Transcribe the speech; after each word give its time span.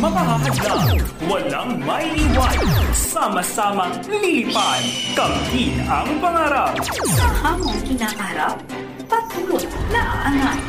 mga 0.00 0.22
hahadlang, 0.24 0.86
walang 1.28 1.70
may 1.84 2.08
iwan. 2.16 2.58
Sama-samang 2.96 3.92
lilipad, 4.08 4.82
kamtin 5.12 5.76
ang 5.84 6.08
pangarap. 6.18 6.72
Sa 7.14 7.28
hamong 7.44 7.80
kinakaharap, 7.84 8.56
patulot 9.06 9.64
na 9.92 10.02
aangat. 10.24 10.60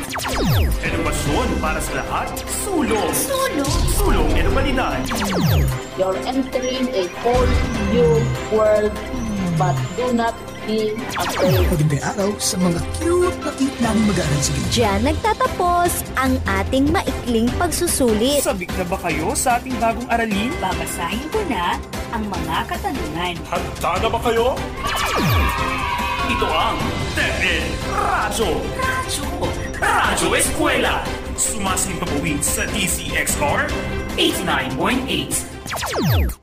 Edukasyon 0.84 1.48
para 1.64 1.80
sa 1.80 1.92
lahat, 2.04 2.28
sulong. 2.62 3.10
Sulong. 3.16 3.72
Sulong 3.96 4.30
edukalidad. 4.36 5.00
You're 5.96 6.20
entering 6.28 6.92
a 6.92 7.04
whole 7.24 7.52
new 7.88 8.20
world, 8.52 8.92
but 9.56 9.76
do 9.96 10.12
not 10.12 10.36
be 10.66 10.92
afraid. 11.14 11.62
Magandang 11.70 12.02
araw 12.02 12.30
sa 12.42 12.58
mga 12.58 12.80
cute 12.98 13.38
na 13.40 13.50
cute 13.54 13.78
namin 13.78 14.02
mag-aaral 14.10 14.40
sa 14.42 14.50
inyo. 14.52 14.68
Diyan 14.74 15.00
nagtatapos 15.06 15.90
ang 16.18 16.34
ating 16.60 16.90
maikling 16.90 17.48
pagsusulit. 17.56 18.42
Sabik 18.42 18.74
na 18.74 18.84
ba 18.84 18.98
kayo 18.98 19.32
sa 19.38 19.62
ating 19.62 19.78
bagong 19.78 20.08
aralin? 20.10 20.50
Babasahin 20.58 21.26
ko 21.30 21.40
na 21.46 21.78
ang 22.10 22.26
mga 22.26 22.56
katanungan. 22.66 23.34
Handa 23.46 23.92
na 24.02 24.08
ba 24.10 24.18
kayo? 24.26 24.46
Ito 26.26 26.48
ang 26.50 26.78
Tepid 27.14 27.64
Radyo. 27.94 28.50
Radyo. 28.74 29.26
Radyo 29.78 30.28
Eskwela. 30.34 31.06
Sumasaling 31.38 32.00
papawid 32.02 32.40
sa 32.42 32.66
DCXR 32.74 33.70
89.8. 34.18 35.55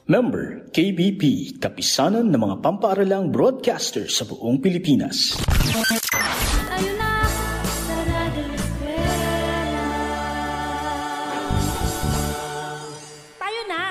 Member 0.03 0.67
KBP, 0.75 1.55
kapisanan 1.63 2.27
ng 2.27 2.43
mga 2.43 2.55
pampaaralang 2.59 3.31
broadcaster 3.31 4.11
sa 4.11 4.27
buong 4.27 4.59
Pilipinas. 4.59 5.39
Na. 6.99 7.11
Tayo 13.39 13.61
na! 13.71 13.83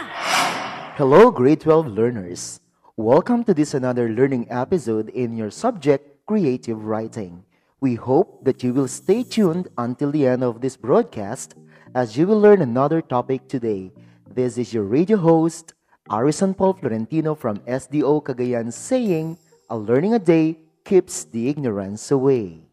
Hello, 1.00 1.32
grade 1.32 1.64
12 1.64 1.88
learners. 1.88 2.60
Welcome 3.00 3.48
to 3.48 3.56
this 3.56 3.72
another 3.72 4.12
learning 4.12 4.52
episode 4.52 5.08
in 5.16 5.40
your 5.40 5.48
subject, 5.48 6.28
Creative 6.28 6.76
Writing. 6.76 7.48
We 7.80 7.96
hope 7.96 8.44
that 8.44 8.60
you 8.60 8.76
will 8.76 8.88
stay 8.88 9.24
tuned 9.24 9.72
until 9.80 10.12
the 10.12 10.28
end 10.28 10.44
of 10.44 10.60
this 10.60 10.76
broadcast 10.76 11.56
as 11.96 12.20
you 12.20 12.28
will 12.28 12.38
learn 12.38 12.60
another 12.60 13.00
topic 13.00 13.48
today. 13.48 13.96
This 14.34 14.56
is 14.56 14.72
your 14.72 14.84
radio 14.84 15.18
host, 15.18 15.74
Arison 16.08 16.56
Paul 16.56 16.72
Florentino 16.72 17.34
from 17.34 17.58
SDO 17.68 18.24
Cagayan 18.24 18.72
saying, 18.72 19.36
A 19.68 19.76
learning 19.76 20.14
a 20.14 20.18
day 20.18 20.56
keeps 20.86 21.24
the 21.24 21.50
ignorance 21.50 22.10
away. 22.10 22.64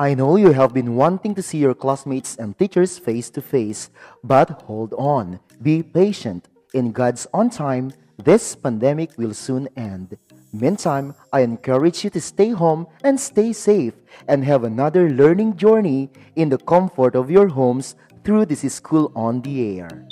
I 0.00 0.14
know 0.14 0.36
you 0.36 0.52
have 0.52 0.72
been 0.72 0.96
wanting 0.96 1.34
to 1.34 1.42
see 1.42 1.58
your 1.58 1.74
classmates 1.74 2.36
and 2.36 2.56
teachers 2.56 2.96
face 2.96 3.28
to 3.36 3.42
face, 3.42 3.90
but 4.24 4.62
hold 4.64 4.94
on. 4.94 5.40
Be 5.60 5.82
patient. 5.82 6.48
In 6.72 6.92
God's 6.92 7.26
own 7.34 7.50
time, 7.50 7.92
this 8.16 8.56
pandemic 8.56 9.18
will 9.18 9.34
soon 9.34 9.68
end. 9.76 10.16
Meantime, 10.52 11.14
I 11.32 11.40
encourage 11.40 12.04
you 12.04 12.10
to 12.10 12.20
stay 12.20 12.50
home 12.50 12.86
and 13.02 13.18
stay 13.18 13.52
safe 13.52 13.94
and 14.28 14.44
have 14.44 14.64
another 14.64 15.10
learning 15.10 15.56
journey 15.56 16.10
in 16.36 16.48
the 16.48 16.58
comfort 16.58 17.14
of 17.14 17.30
your 17.30 17.48
homes 17.48 17.94
through 18.24 18.46
this 18.46 18.62
school 18.72 19.12
on 19.14 19.42
the 19.42 19.80
air. 19.80 20.06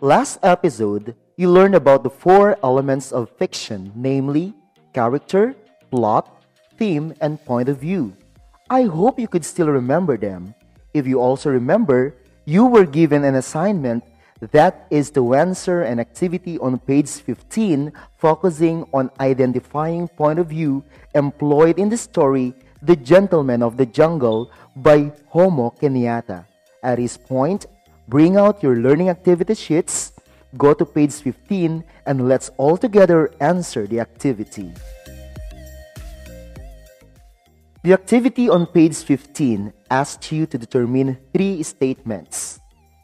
Last 0.00 0.38
episode, 0.42 1.14
you 1.36 1.50
learned 1.50 1.74
about 1.74 2.02
the 2.02 2.10
four 2.10 2.58
elements 2.62 3.12
of 3.12 3.30
fiction, 3.38 3.92
namely 3.94 4.54
character, 4.92 5.54
plot, 5.90 6.44
theme, 6.76 7.14
and 7.20 7.42
point 7.44 7.68
of 7.68 7.78
view. 7.78 8.16
I 8.68 8.82
hope 8.82 9.18
you 9.18 9.28
could 9.28 9.44
still 9.44 9.68
remember 9.68 10.16
them. 10.16 10.54
If 10.94 11.06
you 11.06 11.20
also 11.20 11.50
remember, 11.50 12.14
you 12.44 12.66
were 12.66 12.84
given 12.84 13.24
an 13.24 13.36
assignment 13.36 14.04
that 14.50 14.86
is 14.90 15.10
the 15.10 15.22
answer 15.34 15.82
and 15.82 16.00
activity 16.00 16.58
on 16.58 16.78
page 16.78 17.08
15 17.08 17.92
focusing 18.18 18.82
on 18.92 19.10
identifying 19.20 20.08
point 20.08 20.40
of 20.40 20.48
view 20.48 20.82
employed 21.14 21.78
in 21.78 21.88
the 21.88 21.96
story 21.96 22.52
The 22.82 22.96
Gentleman 22.96 23.62
of 23.62 23.76
the 23.76 23.86
Jungle 23.86 24.50
by 24.74 25.14
Jomo 25.30 25.70
Kenyatta. 25.78 26.44
At 26.82 26.98
this 26.98 27.16
point, 27.16 27.66
bring 28.08 28.36
out 28.36 28.62
your 28.62 28.74
learning 28.74 29.10
activity 29.10 29.54
sheets, 29.54 30.10
go 30.58 30.74
to 30.74 30.84
page 30.84 31.14
15, 31.14 31.84
and 32.06 32.28
let's 32.28 32.50
all 32.58 32.76
together 32.76 33.30
answer 33.38 33.86
the 33.86 34.00
activity. 34.00 34.74
The 37.84 37.92
activity 37.92 38.48
on 38.48 38.66
page 38.66 38.94
15 38.94 39.72
asks 39.90 40.32
you 40.32 40.46
to 40.46 40.58
determine 40.58 41.18
three 41.32 41.62
statements, 41.62 42.61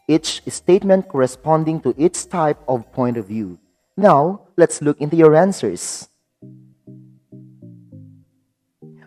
each 0.09 0.43
statement 0.49 1.07
corresponding 1.07 1.81
to 1.83 1.95
each 1.97 2.29
type 2.29 2.59
of 2.67 2.91
point 2.93 3.17
of 3.17 3.29
view. 3.29 3.59
Now, 3.97 4.49
let's 4.57 4.81
look 4.81 5.01
into 5.01 5.17
your 5.17 5.37
answers. 5.37 6.09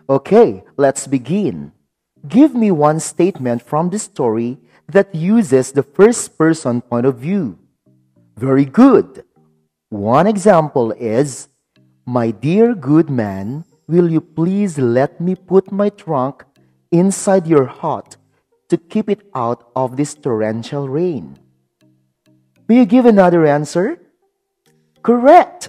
Okay, 0.08 0.62
let's 0.76 1.06
begin. 1.06 1.72
Give 2.26 2.54
me 2.54 2.70
one 2.70 3.00
statement 3.00 3.62
from 3.62 3.90
the 3.90 3.98
story 3.98 4.58
that 4.86 5.14
uses 5.14 5.72
the 5.72 5.82
first 5.82 6.38
person 6.38 6.80
point 6.80 7.06
of 7.06 7.18
view. 7.18 7.58
Very 8.36 8.64
good. 8.64 9.24
One 9.88 10.26
example 10.26 10.92
is 10.92 11.48
My 12.06 12.30
dear 12.30 12.74
good 12.74 13.10
man, 13.10 13.64
will 13.86 14.10
you 14.10 14.20
please 14.20 14.78
let 14.78 15.20
me 15.20 15.34
put 15.34 15.72
my 15.72 15.88
trunk 15.88 16.44
inside 16.90 17.46
your 17.46 17.66
hut 17.66 18.16
to 18.72 18.78
keep 18.80 19.12
it 19.12 19.20
out 19.36 19.68
of 19.76 20.00
this 20.00 20.14
torrential 20.14 20.88
rain? 20.88 21.36
May 22.66 22.80
you 22.80 22.86
give 22.86 23.04
another 23.04 23.44
answer? 23.44 24.00
Correct. 25.02 25.68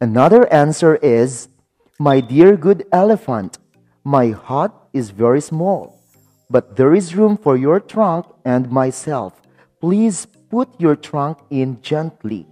Another 0.00 0.50
answer 0.50 0.96
is 0.96 1.52
My 1.98 2.20
dear 2.20 2.56
good 2.56 2.88
elephant, 2.92 3.58
my 4.04 4.30
hut 4.32 4.72
is 4.94 5.10
very 5.10 5.42
small, 5.42 6.00
but 6.48 6.76
there 6.80 6.94
is 6.94 7.14
room 7.14 7.36
for 7.36 7.60
your 7.60 7.78
trunk 7.78 8.24
and 8.46 8.72
myself. 8.72 9.36
Please 9.78 10.24
put 10.48 10.68
your 10.80 10.96
trunk 10.96 11.36
in 11.50 11.76
gently. 11.82 12.46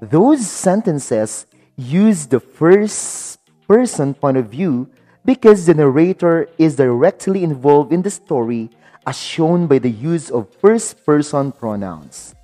Those 0.00 0.46
sentences 0.46 1.46
use 1.74 2.30
the 2.30 2.38
first 2.38 3.40
person 3.66 4.14
point 4.14 4.36
of 4.36 4.46
view 4.46 4.86
because 5.28 5.66
the 5.66 5.74
narrator 5.74 6.48
is 6.56 6.76
directly 6.76 7.44
involved 7.44 7.92
in 7.92 8.00
the 8.00 8.08
story 8.08 8.70
as 9.06 9.20
shown 9.20 9.66
by 9.66 9.76
the 9.76 9.90
use 9.90 10.30
of 10.30 10.48
first 10.56 11.04
person 11.04 11.52
pronouns. 11.52 12.34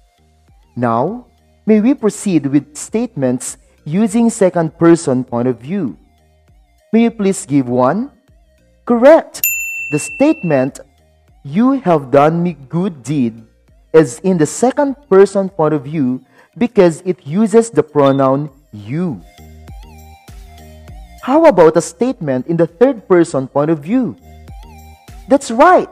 Now, 0.77 1.25
may 1.65 1.81
we 1.81 1.95
proceed 1.95 2.45
with 2.45 2.77
statements 2.77 3.57
using 3.87 4.29
second 4.29 4.77
person 4.77 5.25
point 5.25 5.49
of 5.49 5.65
view. 5.65 5.97
May 6.93 7.09
you 7.09 7.11
please 7.11 7.47
give 7.47 7.71
one? 7.73 8.13
Correct. 8.85 9.41
The 9.91 9.99
statement, 9.99 10.81
you 11.43 11.81
have 11.89 12.11
done 12.11 12.43
me 12.43 12.53
good 12.69 13.03
deed, 13.03 13.49
is 13.95 14.21
in 14.29 14.37
the 14.37 14.45
second 14.45 15.01
person 15.09 15.49
point 15.49 15.73
of 15.73 15.89
view 15.89 16.21
because 16.59 17.01
it 17.07 17.27
uses 17.27 17.71
the 17.71 17.83
pronoun 17.83 18.51
you. 18.73 19.25
How 21.25 21.47
about 21.47 21.75
a 21.75 21.81
statement 21.81 22.49
in 22.49 22.59
the 22.59 22.67
third 22.67 23.09
person 23.09 23.49
point 23.49 23.71
of 23.71 23.79
view? 23.79 24.15
That's 25.27 25.51
right. 25.51 25.89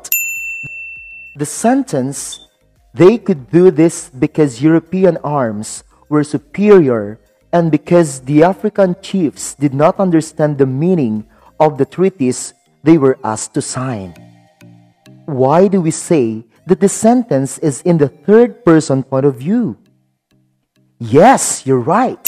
The 1.37 1.47
sentence, 1.47 2.49
they 2.93 3.17
could 3.17 3.49
do 3.51 3.71
this 3.71 4.11
because 4.11 4.61
European 4.61 5.17
arms 5.25 5.85
were 6.11 6.23
superior 6.23 7.19
and 7.51 7.73
because 7.73 8.21
the 8.29 8.45
African 8.45 8.95
chiefs 9.01 9.55
did 9.55 9.73
not 9.73 9.99
understand 9.99 10.59
the 10.59 10.69
meaning 10.69 11.25
of 11.59 11.79
the 11.79 11.89
treaties 11.89 12.53
they 12.85 12.99
were 12.99 13.17
asked 13.25 13.55
to 13.55 13.63
sign. 13.63 14.13
Why 15.25 15.67
do 15.67 15.81
we 15.81 15.93
say 15.93 16.45
that 16.67 16.81
the 16.81 16.93
sentence 16.93 17.57
is 17.65 17.81
in 17.89 17.97
the 17.97 18.13
third 18.13 18.67
person 18.67 19.03
point 19.03 19.25
of 19.25 19.37
view? 19.37 19.79
Yes, 21.01 21.65
you're 21.65 21.81
right. 21.81 22.21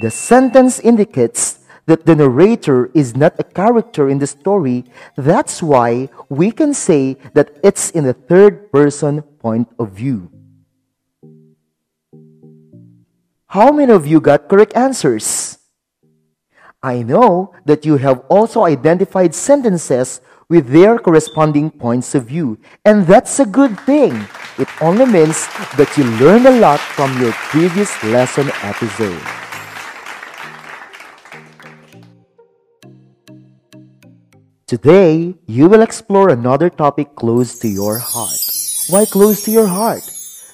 The 0.00 0.12
sentence 0.12 0.78
indicates 0.78 1.58
that 1.86 2.06
the 2.06 2.14
narrator 2.14 2.90
is 2.94 3.16
not 3.16 3.34
a 3.38 3.44
character 3.44 4.08
in 4.08 4.18
the 4.18 4.26
story. 4.26 4.84
That's 5.16 5.62
why 5.62 6.08
we 6.28 6.52
can 6.52 6.74
say 6.74 7.16
that 7.34 7.58
it's 7.62 7.90
in 7.90 8.04
the 8.04 8.14
third 8.14 8.70
person 8.70 9.22
point 9.22 9.68
of 9.78 9.90
view. 9.92 10.30
How 13.46 13.70
many 13.70 13.92
of 13.92 14.06
you 14.06 14.20
got 14.20 14.48
correct 14.48 14.74
answers? 14.74 15.58
I 16.82 17.02
know 17.02 17.54
that 17.64 17.84
you 17.84 17.96
have 17.98 18.24
also 18.28 18.64
identified 18.64 19.34
sentences 19.34 20.20
with 20.48 20.68
their 20.68 20.98
corresponding 20.98 21.70
points 21.70 22.14
of 22.14 22.26
view, 22.26 22.58
and 22.84 23.06
that's 23.06 23.38
a 23.40 23.46
good 23.46 23.78
thing. 23.80 24.26
It 24.58 24.68
only 24.80 25.06
means 25.06 25.46
that 25.76 25.92
you 25.96 26.04
learned 26.18 26.46
a 26.46 26.58
lot 26.58 26.80
from 26.80 27.12
your 27.20 27.32
previous 27.52 27.92
lesson 28.04 28.50
episode. 28.62 29.20
Today, 34.72 35.34
you 35.44 35.68
will 35.68 35.82
explore 35.82 36.30
another 36.30 36.70
topic 36.70 37.14
close 37.14 37.58
to 37.58 37.68
your 37.68 37.98
heart. 37.98 38.40
Why 38.88 39.04
close 39.04 39.44
to 39.44 39.50
your 39.50 39.66
heart? 39.66 40.00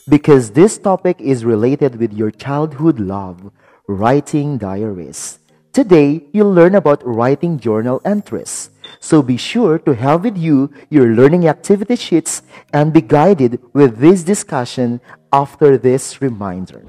Because 0.09 0.51
this 0.51 0.77
topic 0.77 1.21
is 1.21 1.45
related 1.45 1.95
with 2.01 2.13
your 2.13 2.33
childhood 2.33 2.99
love, 2.99 3.53
writing 3.87 4.59
diaries. 4.59 5.39
Today, 5.73 6.25
you'll 6.33 6.53
learn 6.53 6.75
about 6.75 7.07
writing 7.07 7.61
journal 7.61 8.03
entries. 8.05 8.71
So 8.99 9.23
be 9.23 9.37
sure 9.37 9.79
to 9.87 9.95
have 9.95 10.25
with 10.25 10.37
you 10.37 10.73
your 10.91 11.15
learning 11.15 11.47
activity 11.47 11.95
sheets 11.95 12.43
and 12.73 12.93
be 12.93 13.03
guided 13.03 13.61
with 13.73 13.99
this 13.99 14.25
discussion 14.25 15.01
after 15.33 15.79
this 15.79 16.21
reminder. 16.21 16.83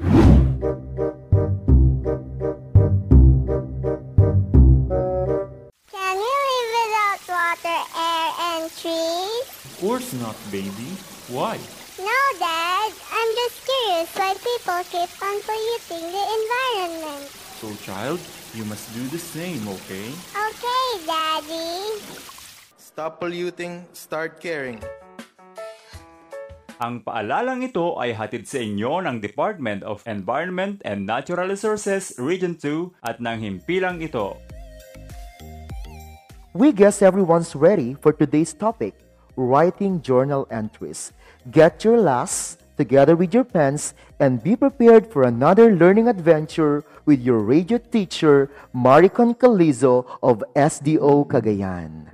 Course 9.99 10.15
not, 10.15 10.37
baby. 10.47 10.95
Why? 11.27 11.59
No, 11.99 12.19
Dad. 12.39 12.91
I'm 13.11 13.31
just 13.35 13.57
curious 13.67 14.07
why 14.15 14.31
people 14.39 14.79
keep 14.87 15.11
on 15.19 15.35
polluting 15.43 16.07
the 16.07 16.23
environment. 16.39 17.27
So, 17.59 17.67
child, 17.83 18.23
you 18.55 18.63
must 18.63 18.87
do 18.95 19.03
the 19.11 19.19
same, 19.19 19.59
okay? 19.67 20.07
Okay, 20.31 20.85
Daddy. 21.03 21.99
Stop 22.79 23.19
polluting, 23.19 23.83
start 23.91 24.39
caring. 24.39 24.79
Ang 26.79 27.03
paalalang 27.03 27.59
ito 27.59 27.99
ay 27.99 28.15
hatid 28.15 28.47
sa 28.47 28.63
inyo 28.63 29.03
ng 29.03 29.19
Department 29.19 29.83
of 29.83 29.99
Environment 30.07 30.79
and 30.87 31.03
Natural 31.03 31.51
Resources 31.51 32.15
Region 32.15 32.55
2 32.55 33.03
at 33.03 33.19
ng 33.19 33.35
himpilang 33.43 33.99
ito. 33.99 34.39
We 36.55 36.71
guess 36.71 37.03
everyone's 37.03 37.51
ready 37.51 37.99
for 37.99 38.15
today's 38.15 38.55
topic 38.55 39.08
writing 39.39 40.01
journal 40.03 40.47
entries. 40.51 41.15
Get 41.49 41.87
your 41.87 41.97
lasts 41.97 42.59
together 42.75 43.15
with 43.15 43.33
your 43.33 43.43
pens 43.43 43.93
and 44.19 44.43
be 44.43 44.55
prepared 44.55 45.07
for 45.07 45.23
another 45.23 45.71
learning 45.75 46.07
adventure 46.07 46.83
with 47.05 47.23
your 47.23 47.39
radio 47.39 47.77
teacher, 47.77 48.51
Maricon 48.75 49.35
Calizo 49.35 50.05
of 50.21 50.43
SDO 50.55 51.27
Cagayan. 51.27 52.11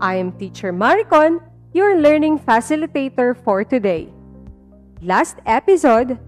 I 0.00 0.16
am 0.16 0.32
Teacher 0.32 0.72
Maricon, 0.72 1.40
your 1.72 1.96
learning 2.00 2.38
facilitator 2.40 3.36
for 3.44 3.64
today. 3.64 4.12
Last 5.00 5.38
episode, 5.46 6.18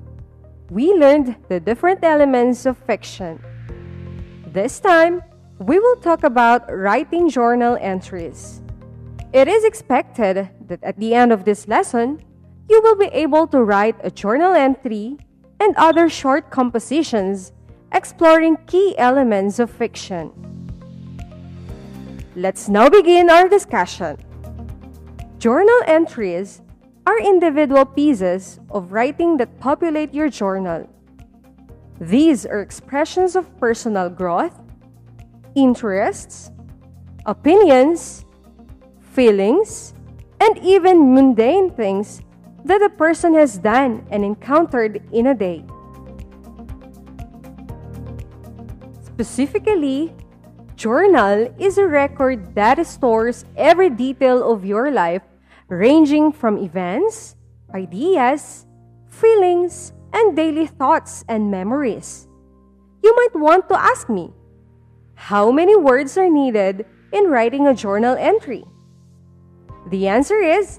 we 0.71 0.93
learned 0.95 1.37
the 1.49 1.61
different 1.61 2.05
elements 2.05 2.67
of 2.67 2.77
fiction. 2.87 3.41
This 4.53 4.81
time, 4.81 5.23
we 5.59 5.79
will 5.79 5.97
talk 5.97 6.23
about 6.23 6.69
writing 6.69 7.31
journal 7.31 7.79
entries. 7.81 8.61
It 9.33 9.49
is 9.49 9.65
expected 9.65 10.51
that 10.69 10.83
at 10.83 10.99
the 10.99 11.15
end 11.15 11.33
of 11.33 11.45
this 11.45 11.67
lesson, 11.67 12.23
you 12.69 12.83
will 12.83 12.97
be 12.97 13.07
able 13.07 13.47
to 13.49 13.65
write 13.65 13.97
a 14.03 14.11
journal 14.11 14.53
entry 14.53 15.17
and 15.61 15.75
other 15.77 16.09
short 16.09 16.51
compositions 16.51 17.53
exploring 17.93 18.59
key 18.67 18.95
elements 18.99 19.59
of 19.59 19.71
fiction. 19.71 20.31
Let's 22.35 22.69
now 22.69 22.91
begin 22.91 23.31
our 23.31 23.49
discussion. 23.49 24.19
Journal 25.39 25.81
entries 25.87 26.61
are 27.07 27.19
individual 27.19 27.87
pieces 27.87 28.61
of 28.71 28.93
writing 28.93 29.39
that 29.39 29.59
populate 29.59 30.13
your 30.13 30.29
journal. 30.29 30.87
These 31.99 32.45
are 32.45 32.61
expressions 32.61 33.37
of 33.37 33.49
personal 33.59 34.11
growth, 34.11 34.61
interests, 35.57 36.53
opinions, 37.25 38.25
feelings, 39.01 39.95
and 40.39 40.59
even 40.59 41.15
mundane 41.15 41.71
things 41.71 42.21
that 42.65 42.83
a 42.83 42.91
person 42.91 43.35
has 43.35 43.59
done 43.59 44.07
and 44.11 44.25
encountered 44.25 45.03
in 45.13 45.29
a 45.29 45.35
day. 45.35 45.65
Specifically, 49.01 50.15
journal 50.77 51.49
is 51.59 51.79
a 51.79 51.87
record 51.89 52.55
that 52.55 52.85
stores 52.87 53.47
every 53.57 53.89
detail 53.89 54.45
of 54.53 54.65
your 54.65 54.91
life, 54.91 55.23
ranging 55.69 56.33
from 56.33 56.59
events, 56.59 57.35
ideas, 57.73 58.67
feelings, 59.09 59.95
and 60.13 60.37
daily 60.37 60.67
thoughts 60.67 61.25
and 61.29 61.51
memories. 61.51 62.29
You 63.03 63.15
might 63.17 63.35
want 63.41 63.69
to 63.71 63.81
ask 63.81 64.11
me, 64.11 64.36
how 65.17 65.51
many 65.51 65.75
words 65.75 66.17
are 66.17 66.31
needed 66.31 66.87
in 67.13 67.29
writing 67.29 67.67
a 67.67 67.75
journal 67.75 68.17
entry? 68.17 68.65
The 69.91 70.07
answer 70.07 70.39
is, 70.39 70.79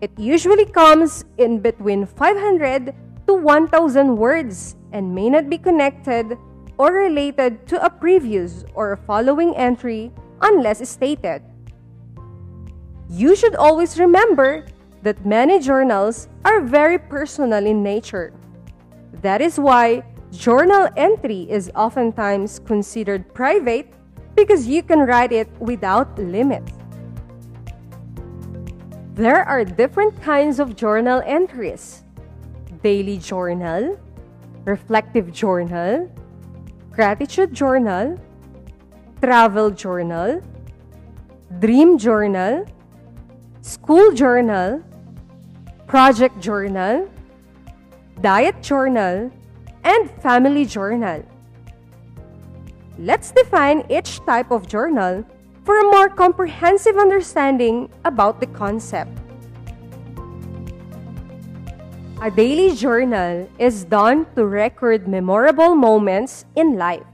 it 0.00 0.12
usually 0.16 0.66
comes 0.66 1.24
in 1.38 1.60
between 1.60 2.06
500 2.06 2.94
to 3.26 3.34
1,000 3.34 4.16
words 4.16 4.76
and 4.92 5.14
may 5.14 5.30
not 5.30 5.48
be 5.48 5.58
connected 5.58 6.36
or 6.76 6.92
related 6.92 7.66
to 7.68 7.82
a 7.84 7.90
previous 7.90 8.64
or 8.74 8.96
following 9.06 9.56
entry 9.56 10.12
unless 10.42 10.86
stated. 10.88 11.42
You 13.08 13.34
should 13.34 13.56
always 13.56 13.98
remember 13.98 14.66
that 15.02 15.24
many 15.24 15.58
journals 15.58 16.28
are 16.44 16.60
very 16.60 16.98
personal 16.98 17.64
in 17.64 17.82
nature. 17.82 18.32
That 19.22 19.40
is 19.40 19.58
why 19.58 20.02
journal 20.36 20.88
entry 20.96 21.46
is 21.48 21.70
oftentimes 21.74 22.58
considered 22.58 23.32
private 23.34 23.86
because 24.34 24.66
you 24.66 24.82
can 24.82 25.00
write 25.00 25.32
it 25.32 25.48
without 25.60 26.18
limit. 26.18 26.62
There 29.14 29.44
are 29.44 29.64
different 29.64 30.20
kinds 30.22 30.58
of 30.58 30.74
journal 30.74 31.22
entries 31.24 32.02
daily 32.82 33.16
journal, 33.16 33.96
reflective 34.66 35.32
journal, 35.32 36.10
gratitude 36.90 37.54
journal, 37.54 38.20
travel 39.22 39.70
journal, 39.70 40.42
dream 41.60 41.96
journal, 41.96 42.66
school 43.62 44.12
journal, 44.12 44.82
project 45.86 46.38
journal, 46.40 47.08
diet 48.20 48.60
journal, 48.60 49.30
and 49.84 50.10
family 50.22 50.64
journal. 50.64 51.22
Let's 52.98 53.30
define 53.30 53.84
each 53.88 54.24
type 54.24 54.50
of 54.50 54.66
journal 54.66 55.24
for 55.64 55.80
a 55.80 55.84
more 55.84 56.08
comprehensive 56.08 56.96
understanding 56.96 57.88
about 58.04 58.40
the 58.40 58.46
concept. 58.46 59.12
A 62.22 62.30
daily 62.30 62.74
journal 62.74 63.48
is 63.58 63.84
done 63.84 64.26
to 64.34 64.46
record 64.46 65.08
memorable 65.08 65.74
moments 65.74 66.44
in 66.56 66.76
life. 66.76 67.04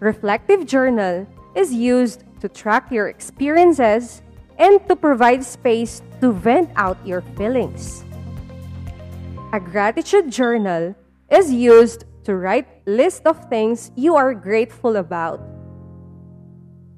Reflective 0.00 0.64
journal 0.66 1.26
is 1.54 1.72
used 1.72 2.24
to 2.40 2.48
track 2.48 2.90
your 2.90 3.08
experiences 3.08 4.22
and 4.58 4.80
to 4.88 4.96
provide 4.96 5.44
space 5.44 6.02
to 6.20 6.32
vent 6.32 6.70
out 6.76 6.96
your 7.04 7.22
feelings. 7.36 8.04
A 9.54 9.60
gratitude 9.60 10.32
journal 10.32 10.96
is 11.30 11.52
used 11.52 12.06
to 12.24 12.34
write 12.34 12.66
list 12.86 13.22
of 13.24 13.38
things 13.48 13.92
you 13.94 14.16
are 14.16 14.34
grateful 14.34 14.96
about. 14.96 15.38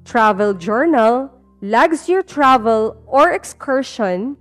Travel 0.05 0.55
journal 0.55 1.29
logs 1.61 2.09
your 2.09 2.23
travel 2.23 2.97
or 3.05 3.33
excursion 3.33 4.37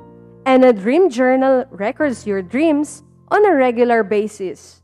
and 0.46 0.64
a 0.64 0.72
dream 0.72 1.10
journal 1.10 1.66
records 1.68 2.26
your 2.26 2.40
dreams 2.40 3.04
on 3.28 3.44
a 3.44 3.54
regular 3.54 4.02
basis, 4.02 4.80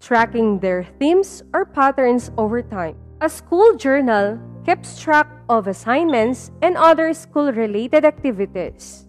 tracking 0.00 0.58
their 0.58 0.82
themes 0.98 1.44
or 1.54 1.64
patterns 1.64 2.32
over 2.36 2.62
time. 2.62 2.96
A 3.20 3.28
school 3.28 3.76
journal 3.76 4.42
keeps 4.66 4.98
track 4.98 5.30
of 5.48 5.68
assignments 5.68 6.50
and 6.62 6.76
other 6.76 7.14
school 7.14 7.52
related 7.52 8.04
activities. 8.04 9.06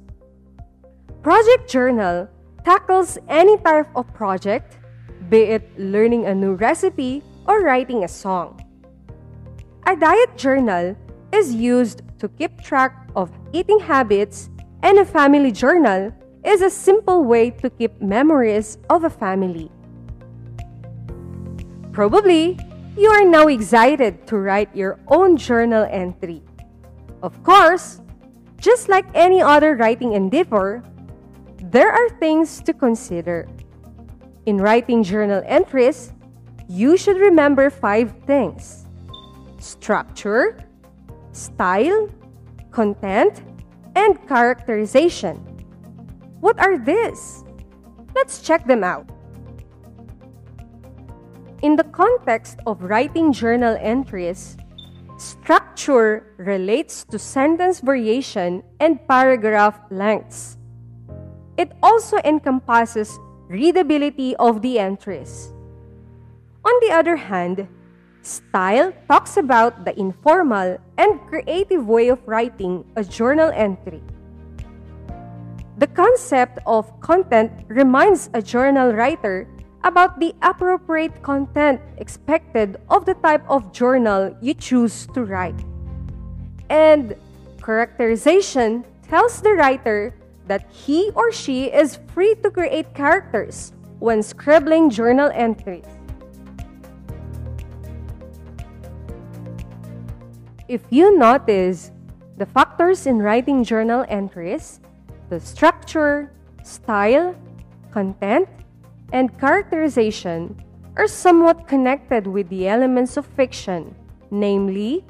Project 1.24 1.68
journal 1.68 2.30
tackles 2.63 3.17
any 3.27 3.58
type 3.58 3.88
of 3.96 4.12
project, 4.13 4.77
be 5.29 5.41
it 5.55 5.67
learning 5.77 6.25
a 6.25 6.36
new 6.36 6.53
recipe 6.53 7.24
or 7.48 7.62
writing 7.62 8.03
a 8.03 8.08
song. 8.08 8.60
A 9.88 9.96
diet 9.96 10.38
journal 10.38 10.96
is 11.32 11.53
used 11.53 12.01
to 12.20 12.29
keep 12.29 12.62
track 12.62 13.10
of 13.15 13.32
eating 13.51 13.79
habits 13.79 14.50
and 14.82 15.00
a 15.00 15.05
family 15.05 15.51
journal 15.51 16.12
is 16.46 16.62
a 16.62 16.70
simple 16.70 17.24
way 17.24 17.50
to 17.50 17.70
keep 17.70 18.01
memories 18.01 18.77
of 18.89 19.03
a 19.03 19.10
family. 19.10 19.72
Probably, 21.91 22.58
you 22.98 23.10
are 23.10 23.25
now 23.25 23.48
excited 23.48 24.27
to 24.27 24.38
write 24.38 24.74
your 24.75 25.00
own 25.08 25.38
journal 25.38 25.88
entry. 25.89 26.41
Of 27.22 27.41
course, 27.43 28.01
just 28.58 28.89
like 28.89 29.05
any 29.13 29.41
other 29.41 29.75
writing 29.75 30.13
endeavor, 30.13 30.84
there 31.74 31.92
are 31.92 32.08
things 32.22 32.62
to 32.62 32.72
consider. 32.72 33.50
In 34.46 34.62
writing 34.62 35.01
journal 35.01 35.42
entries, 35.44 36.13
you 36.70 36.96
should 36.96 37.18
remember 37.18 37.70
five 37.72 38.13
things 38.27 38.86
structure, 39.58 40.62
style, 41.32 42.10
content, 42.70 43.42
and 43.96 44.22
characterization. 44.27 45.36
What 46.42 46.60
are 46.60 46.77
these? 46.77 47.44
Let's 48.13 48.42
check 48.42 48.68
them 48.68 48.84
out. 48.84 49.10
In 51.63 51.75
the 51.75 51.86
context 51.86 52.60
of 52.68 52.84
writing 52.84 53.34
journal 53.34 53.77
entries, 53.80 54.58
structure 55.18 56.36
relates 56.38 57.03
to 57.06 57.18
sentence 57.18 57.80
variation 57.80 58.62
and 58.80 59.00
paragraph 59.08 59.80
lengths. 59.89 60.58
It 61.58 61.72
also 61.84 62.18
encompasses 62.26 63.20
readability 63.48 64.36
of 64.38 64.62
the 64.62 64.80
entries. 64.80 65.54
On 66.66 66.74
the 66.82 66.92
other 66.92 67.16
hand, 67.16 67.68
style 68.22 68.94
talks 69.08 69.38
about 69.38 69.86
the 69.86 69.98
informal 70.00 70.80
and 70.98 71.20
creative 71.28 71.86
way 71.86 72.08
of 72.08 72.20
writing 72.26 72.86
a 72.96 73.04
journal 73.04 73.52
entry. 73.54 74.02
The 75.78 75.88
concept 75.88 76.60
of 76.66 76.88
content 77.02 77.52
reminds 77.68 78.30
a 78.34 78.42
journal 78.42 78.94
writer 78.94 79.48
about 79.84 80.20
the 80.20 80.34
appropriate 80.42 81.22
content 81.22 81.82
expected 81.98 82.78
of 82.90 83.06
the 83.06 83.16
type 83.16 83.44
of 83.50 83.74
journal 83.74 84.34
you 84.42 84.54
choose 84.54 85.08
to 85.14 85.26
write. 85.26 85.60
And 86.70 87.16
characterization 87.62 88.86
tells 89.10 89.42
the 89.42 89.52
writer 89.54 90.16
that 90.48 90.70
he 90.72 91.12
or 91.16 91.32
she 91.32 91.66
is 91.66 92.00
free 92.14 92.36
to 92.44 92.52
create 92.52 92.94
characters 92.94 93.74
when 94.00 94.22
scribbling 94.22 94.90
journal 94.90 95.32
entries. 95.34 95.86
If 100.68 100.82
you 100.90 101.18
notice, 101.18 101.92
the 102.38 102.46
factors 102.46 103.06
in 103.06 103.20
writing 103.20 103.64
journal 103.64 104.06
entries, 104.10 104.80
the 105.30 105.40
structure, 105.40 106.32
style, 106.64 107.36
content, 107.92 108.50
and 109.12 109.38
characterization 109.40 110.58
are 110.98 111.08
somewhat 111.08 111.68
connected 111.68 112.26
with 112.28 112.50
the 112.50 112.68
elements 112.68 113.18
of 113.18 113.26
fiction, 113.26 113.96
namely 114.32 115.06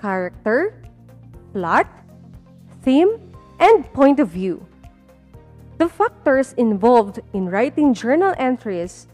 character, 0.00 0.82
plot, 1.52 1.86
theme, 2.82 3.27
and 3.58 3.84
point 3.92 4.20
of 4.20 4.28
view. 4.28 4.66
The 5.78 5.88
factors 5.88 6.54
involved 6.54 7.20
in 7.32 7.48
writing 7.48 7.94
journal 7.94 8.34
entries 8.38 9.06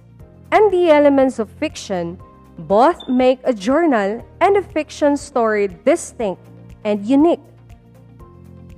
and 0.53 0.73
the 0.73 0.91
elements 0.91 1.39
of 1.39 1.51
fiction 1.51 2.19
both 2.59 3.09
make 3.09 3.41
a 3.45 3.53
journal 3.53 4.25
and 4.41 4.57
a 4.57 4.63
fiction 4.63 5.17
story 5.17 5.69
distinct 5.85 6.41
and 6.85 7.05
unique. 7.05 7.43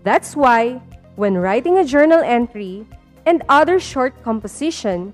That's 0.02 0.34
why, 0.34 0.80
when 1.16 1.36
writing 1.36 1.78
a 1.78 1.84
journal 1.84 2.20
entry 2.20 2.86
and 3.26 3.42
other 3.48 3.78
short 3.78 4.22
composition, 4.22 5.12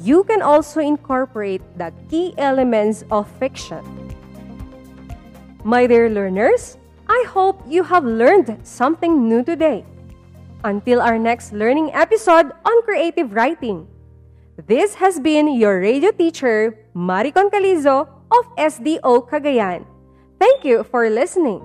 you 0.00 0.24
can 0.24 0.42
also 0.42 0.80
incorporate 0.80 1.62
the 1.76 1.92
key 2.10 2.34
elements 2.38 3.04
of 3.10 3.30
fiction. 3.38 3.84
My 5.62 5.86
dear 5.86 6.10
learners, 6.10 6.76
I 7.08 7.24
hope 7.28 7.60
you 7.68 7.82
have 7.84 8.04
learned 8.04 8.48
something 8.64 9.28
new 9.28 9.44
today. 9.44 9.84
Until 10.64 11.02
our 11.02 11.18
next 11.18 11.52
learning 11.52 11.92
episode 11.92 12.52
on 12.64 12.82
creative 12.82 13.34
writing. 13.34 13.86
This 14.66 14.94
has 14.94 15.20
been 15.20 15.52
your 15.52 15.80
radio 15.80 16.10
teacher, 16.10 16.78
Maricon 16.96 17.50
Calizo 17.52 18.08
of 18.32 18.44
SDO 18.56 19.28
Cagayan. 19.28 19.84
Thank 20.40 20.64
you 20.64 20.84
for 20.84 21.10
listening. 21.10 21.60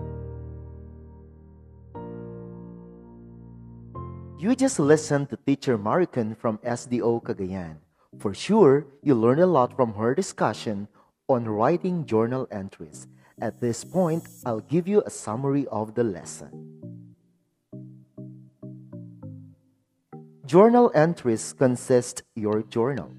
You 4.39 4.55
just 4.55 4.79
listened 4.79 5.29
to 5.29 5.37
teacher 5.37 5.77
Maricon 5.77 6.35
from 6.35 6.59
SDO 6.59 7.23
Cagayan. 7.23 7.77
For 8.19 8.33
sure, 8.33 8.87
you 9.03 9.15
learned 9.15 9.41
a 9.41 9.47
lot 9.47 9.75
from 9.75 9.93
her 9.93 10.15
discussion 10.15 10.87
on 11.27 11.45
writing 11.45 12.05
journal 12.05 12.47
entries. 12.51 13.07
At 13.41 13.59
this 13.59 13.83
point, 13.83 14.27
I'll 14.45 14.59
give 14.61 14.87
you 14.87 15.01
a 15.05 15.09
summary 15.09 15.65
of 15.67 15.95
the 15.95 16.03
lesson. 16.03 16.51
Journal 20.45 20.91
entries 20.95 21.53
consist 21.53 22.23
your 22.35 22.63
journal. 22.63 23.11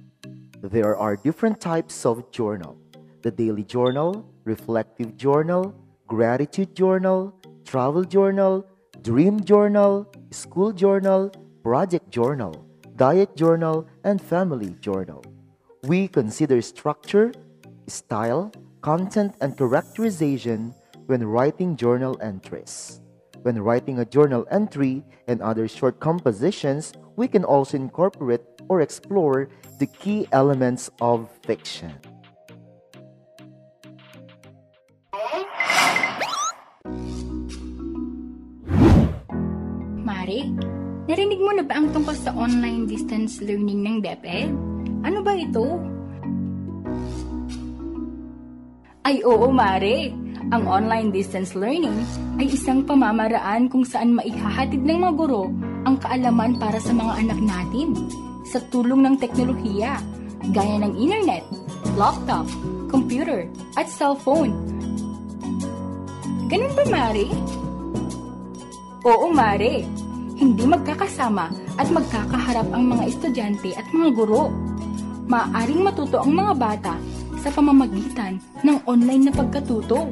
There 0.62 0.96
are 0.96 1.16
different 1.16 1.60
types 1.60 2.04
of 2.04 2.30
journal. 2.32 2.76
The 3.22 3.30
daily 3.30 3.64
journal, 3.64 4.26
reflective 4.44 5.16
journal, 5.16 5.74
gratitude 6.06 6.74
journal, 6.74 7.34
travel 7.64 8.04
journal, 8.04 8.66
dream 9.02 9.44
journal, 9.44 10.06
school 10.30 10.72
journal, 10.72 11.30
project 11.62 12.10
journal 12.10 12.66
diet 13.00 13.34
journal, 13.34 13.88
and 14.04 14.20
family 14.20 14.76
journal. 14.82 15.24
We 15.84 16.06
consider 16.06 16.60
structure, 16.60 17.32
style, 17.86 18.52
content, 18.80 19.36
and 19.40 19.56
characterization 19.56 20.74
when 21.06 21.24
writing 21.24 21.76
journal 21.76 22.18
entries. 22.20 23.00
When 23.42 23.60
writing 23.60 23.98
a 24.00 24.04
journal 24.04 24.46
entry 24.50 25.04
and 25.28 25.40
other 25.40 25.68
short 25.68 26.00
compositions, 26.00 26.92
we 27.16 27.28
can 27.28 27.44
also 27.44 27.76
incorporate 27.76 28.42
or 28.68 28.80
explore 28.80 29.48
the 29.78 29.86
key 29.86 30.28
elements 30.32 30.90
of 31.00 31.28
fiction. 31.44 31.96
Mari, 40.04 40.52
Narinig 41.10 41.42
mo 41.42 41.50
na 41.50 41.66
ba 41.66 41.74
ang 41.74 41.90
tungkol 41.90 42.14
sa 42.14 42.30
online 42.38 42.86
distance 42.86 43.42
learning 43.42 43.82
ng 43.82 43.96
DepEd? 43.98 44.54
Ano 45.02 45.26
ba 45.26 45.34
ito? 45.34 45.82
Ay 49.00 49.24
oo, 49.24 49.48
Mare. 49.48 50.12
Ang 50.50 50.66
online 50.66 51.08
distance 51.14 51.54
learning 51.54 51.94
ay 52.36 52.50
isang 52.52 52.82
pamamaraan 52.84 53.70
kung 53.70 53.86
saan 53.86 54.18
maihahatid 54.18 54.82
ng 54.82 54.98
mga 54.98 55.14
guro 55.14 55.48
ang 55.86 55.96
kaalaman 56.00 56.58
para 56.58 56.76
sa 56.82 56.90
mga 56.90 57.22
anak 57.22 57.38
natin 57.38 57.94
sa 58.44 58.58
tulong 58.68 59.06
ng 59.06 59.14
teknolohiya 59.20 59.94
gaya 60.50 60.76
ng 60.82 60.92
internet, 60.98 61.46
laptop, 61.94 62.44
computer, 62.90 63.46
at 63.78 63.86
cellphone. 63.86 64.52
Ganun 66.50 66.72
ba, 66.74 66.84
Mare? 66.90 67.30
Oo, 69.06 69.30
Mare 69.30 69.86
hindi 70.40 70.64
magkakasama 70.64 71.52
at 71.76 71.88
magkakaharap 71.92 72.72
ang 72.72 72.84
mga 72.88 73.12
estudyante 73.12 73.76
at 73.76 73.84
mga 73.92 74.08
guro. 74.16 74.48
Maaring 75.28 75.84
matuto 75.84 76.24
ang 76.24 76.32
mga 76.32 76.52
bata 76.56 76.94
sa 77.40 77.48
pamamagitan 77.48 78.36
ng 78.60 78.76
online 78.84 79.28
na 79.28 79.32
pagkatuto. 79.32 80.04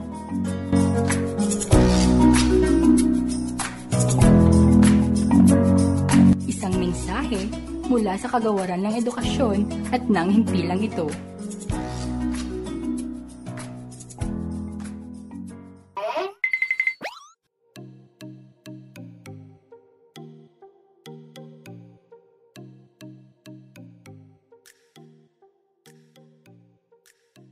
Isang 6.49 6.75
mensahe 6.80 7.52
mula 7.92 8.16
sa 8.16 8.32
kagawaran 8.32 8.80
ng 8.80 8.94
edukasyon 9.04 9.68
at 9.92 10.00
ng 10.08 10.28
himpilang 10.40 10.80
ito. 10.80 11.08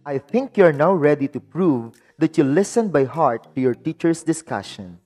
I 0.09 0.19
think 0.19 0.57
you're 0.57 0.73
now 0.73 0.93
ready 0.93 1.27
to 1.27 1.41
prove 1.41 2.01
that 2.19 2.39
you 2.39 2.45
listened 2.45 2.93
by 2.93 3.03
heart 3.03 3.53
to 3.57 3.61
your 3.61 3.75
teacher's 3.75 4.23
discussion. 4.23 5.01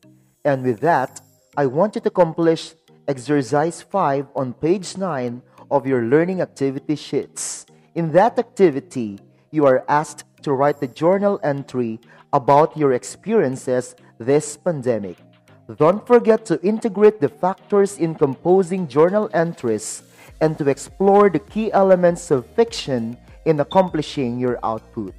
And 0.45 0.63
with 0.63 0.81
that, 0.81 1.23
I 1.57 1.65
want 1.65 1.95
you 1.95 2.03
to 2.03 2.09
accomplish 2.09 2.75
exercise 3.09 3.81
5 3.81 4.27
on 4.37 4.53
page 4.53 4.99
9 4.99 5.41
of 5.71 5.87
your 5.87 6.03
learning 6.03 6.43
activity 6.43 6.97
sheets. 6.97 7.65
In 7.95 8.13
that 8.13 8.39
activity, 8.39 9.19
you 9.51 9.65
are 9.65 9.87
asked 9.89 10.25
to 10.43 10.53
write 10.53 10.83
a 10.83 10.87
journal 10.87 11.41
entry 11.43 11.99
about 12.35 12.77
your 12.77 12.93
experiences 12.93 13.97
this 14.19 14.59
pandemic. 14.59 15.17
Don't 15.79 16.07
forget 16.07 16.45
to 16.45 16.61
integrate 16.61 17.23
the 17.23 17.31
factors 17.31 17.97
in 17.97 18.15
composing 18.15 18.87
journal 18.87 19.31
entries 19.33 20.03
and 20.43 20.59
to 20.59 20.69
explore 20.69 21.31
the 21.31 21.39
key 21.39 21.73
elements 21.73 22.31
of 22.31 22.45
fiction 22.45 23.17
in 23.45 23.61
accomplishing 23.61 24.39
your 24.39 24.59
output. 24.63 25.15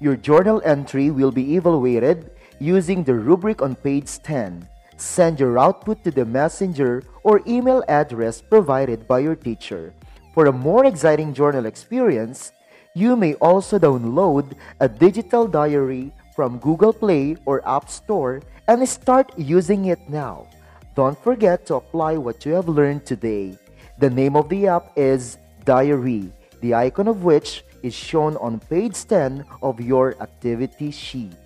Your 0.00 0.16
journal 0.16 0.60
entry 0.64 1.10
will 1.10 1.30
be 1.32 1.56
evaluated 1.56 2.30
using 2.58 3.04
the 3.04 3.14
rubric 3.14 3.62
on 3.62 3.74
page 3.74 4.22
10. 4.22 4.68
Send 4.96 5.40
your 5.40 5.58
output 5.58 6.04
to 6.04 6.10
the 6.10 6.24
messenger 6.24 7.02
or 7.22 7.42
email 7.46 7.82
address 7.88 8.40
provided 8.40 9.08
by 9.08 9.20
your 9.20 9.36
teacher. 9.36 9.94
For 10.34 10.46
a 10.46 10.52
more 10.52 10.84
exciting 10.84 11.34
journal 11.34 11.66
experience, 11.66 12.52
You 12.94 13.18
may 13.18 13.34
also 13.42 13.76
download 13.76 14.54
a 14.78 14.86
digital 14.86 15.50
diary 15.50 16.14
from 16.30 16.62
Google 16.62 16.94
Play 16.94 17.34
or 17.42 17.58
App 17.66 17.90
Store 17.90 18.38
and 18.70 18.86
start 18.88 19.34
using 19.36 19.90
it 19.90 19.98
now. 20.06 20.46
Don't 20.94 21.18
forget 21.18 21.66
to 21.66 21.74
apply 21.74 22.16
what 22.22 22.46
you 22.46 22.54
have 22.54 22.70
learned 22.70 23.02
today. 23.04 23.58
The 23.98 24.10
name 24.10 24.38
of 24.38 24.48
the 24.48 24.70
app 24.70 24.94
is 24.94 25.38
Diary, 25.66 26.30
the 26.64 26.72
icon 26.72 27.06
of 27.06 27.28
which 27.28 27.60
is 27.84 27.92
shown 27.92 28.40
on 28.40 28.56
page 28.72 28.96
10 29.04 29.44
of 29.60 29.84
your 29.84 30.16
activity 30.24 30.90
sheet. 30.90 31.36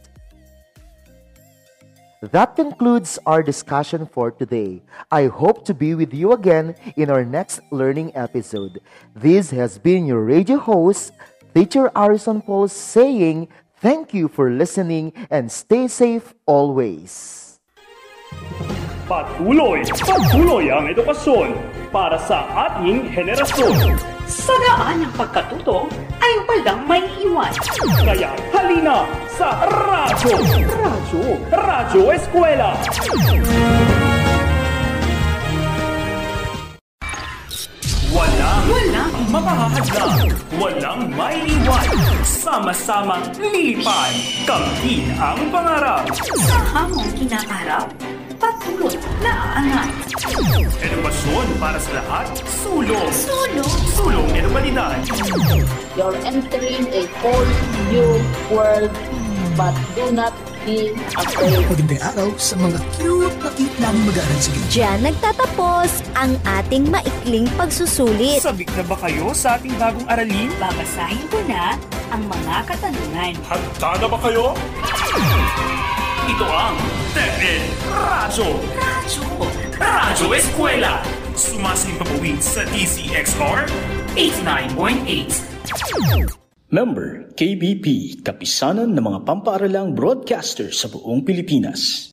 That 2.22 2.54
concludes 2.54 3.18
our 3.26 3.42
discussion 3.42 4.06
for 4.06 4.30
today. 4.30 4.82
I 5.10 5.26
hope 5.26 5.64
to 5.66 5.74
be 5.74 5.94
with 5.94 6.14
you 6.14 6.32
again 6.32 6.74
in 6.96 7.10
our 7.10 7.24
next 7.24 7.60
learning 7.70 8.14
episode. 8.14 8.78
This 9.14 9.50
has 9.50 9.78
been 9.78 10.06
your 10.06 10.22
radio 10.22 10.58
host, 10.58 11.10
Teacher 11.54 11.90
Arison 11.94 12.44
Paul, 12.44 12.68
saying 12.68 13.48
thank 13.82 14.14
you 14.14 14.26
for 14.26 14.50
listening 14.50 15.12
and 15.30 15.50
stay 15.50 15.86
safe 15.86 16.34
always. 16.46 17.58
Patuloy, 19.06 19.82
patuloy 19.98 20.68
ang 20.70 20.90
edukasyon 20.90 21.54
para 21.90 22.18
sa 22.18 22.44
ating 22.66 23.08
henerasyon. 23.08 24.17
Sa 24.28 24.52
daan 24.60 25.00
ng 25.00 25.12
pagkatuto 25.16 25.88
ay 26.20 26.32
walang 26.44 26.84
may 26.84 27.00
iwan. 27.24 27.48
Kaya 28.04 28.28
halina 28.52 29.08
sa 29.40 29.56
Radyo, 29.64 30.36
Radyo, 30.68 31.22
Radyo 31.48 32.02
Eskwela. 32.12 32.76
Walang, 38.12 38.64
walang 38.68 39.16
makahahadlang, 39.32 40.20
walang 40.60 41.02
maiiwan. 41.16 41.88
Sama-samang 42.20 43.24
lipad, 43.40 44.12
kamtin 44.44 45.08
ang 45.16 45.40
pangarap. 45.48 46.04
Sa 46.20 46.58
hamong 46.76 47.08
kinakarap, 47.16 47.88
patuloy 48.38 48.94
na 49.20 49.32
aangat. 49.58 49.90
Edukasyon 50.78 51.46
para 51.58 51.78
sa 51.82 51.90
lahat, 51.98 52.26
sulong. 52.62 53.10
Sulong. 53.10 53.74
Sulong 53.98 54.28
edukalidad. 54.32 54.98
You're 55.98 56.16
entering 56.22 56.86
a 56.94 57.02
whole 57.18 57.50
new 57.90 58.22
world, 58.48 58.94
but 59.58 59.74
do 59.98 60.14
not 60.14 60.32
be 60.62 60.94
afraid. 61.18 61.66
Magandang 61.66 62.02
araw 62.14 62.28
sa 62.38 62.54
mga 62.54 62.78
cute 62.94 63.36
na 63.42 63.50
cute 63.58 63.76
naming 63.82 64.04
mag-aaral 64.06 64.38
sa 64.38 64.50
gilid. 64.54 64.70
Diyan 64.70 64.98
nagtatapos 65.02 65.90
ang 66.14 66.32
ating 66.62 66.84
maikling 66.86 67.50
pagsusulit. 67.58 68.38
Sabik 68.38 68.70
na 68.78 68.86
ba 68.86 68.96
kayo 69.02 69.34
sa 69.34 69.58
ating 69.58 69.74
bagong 69.82 70.06
aralin? 70.06 70.50
Babasahin 70.62 71.26
ko 71.26 71.38
na 71.50 71.74
ang 72.14 72.22
mga 72.24 72.54
katanungan. 72.70 73.32
Handa 73.50 73.90
na 73.98 74.06
ba 74.06 74.18
kayo? 74.22 74.54
Ito 76.28 76.44
ang 76.44 76.76
TEPED 77.16 77.64
Radyo. 77.88 78.60
Radyo. 78.76 79.24
Radyo 79.80 80.26
Eskwela. 80.36 81.00
Sumasimbabuwin 81.32 82.36
sa 82.42 82.66
DCXR 82.68 83.64
89.8. 84.12 86.36
Member 86.68 87.32
KBP, 87.32 88.20
Kapisanan 88.20 88.92
ng 88.92 89.00
mga 89.00 89.24
pampaaralang 89.24 89.96
broadcaster 89.96 90.68
sa 90.68 90.92
buong 90.92 91.24
Pilipinas. 91.24 92.12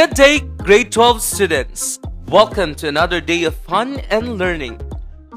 Good 0.00 0.14
day, 0.14 0.40
grade 0.64 0.90
12 0.90 1.20
students. 1.20 2.00
Welcome 2.24 2.74
to 2.76 2.88
another 2.88 3.20
day 3.20 3.44
of 3.44 3.54
fun 3.54 4.00
and 4.08 4.38
learning. 4.38 4.80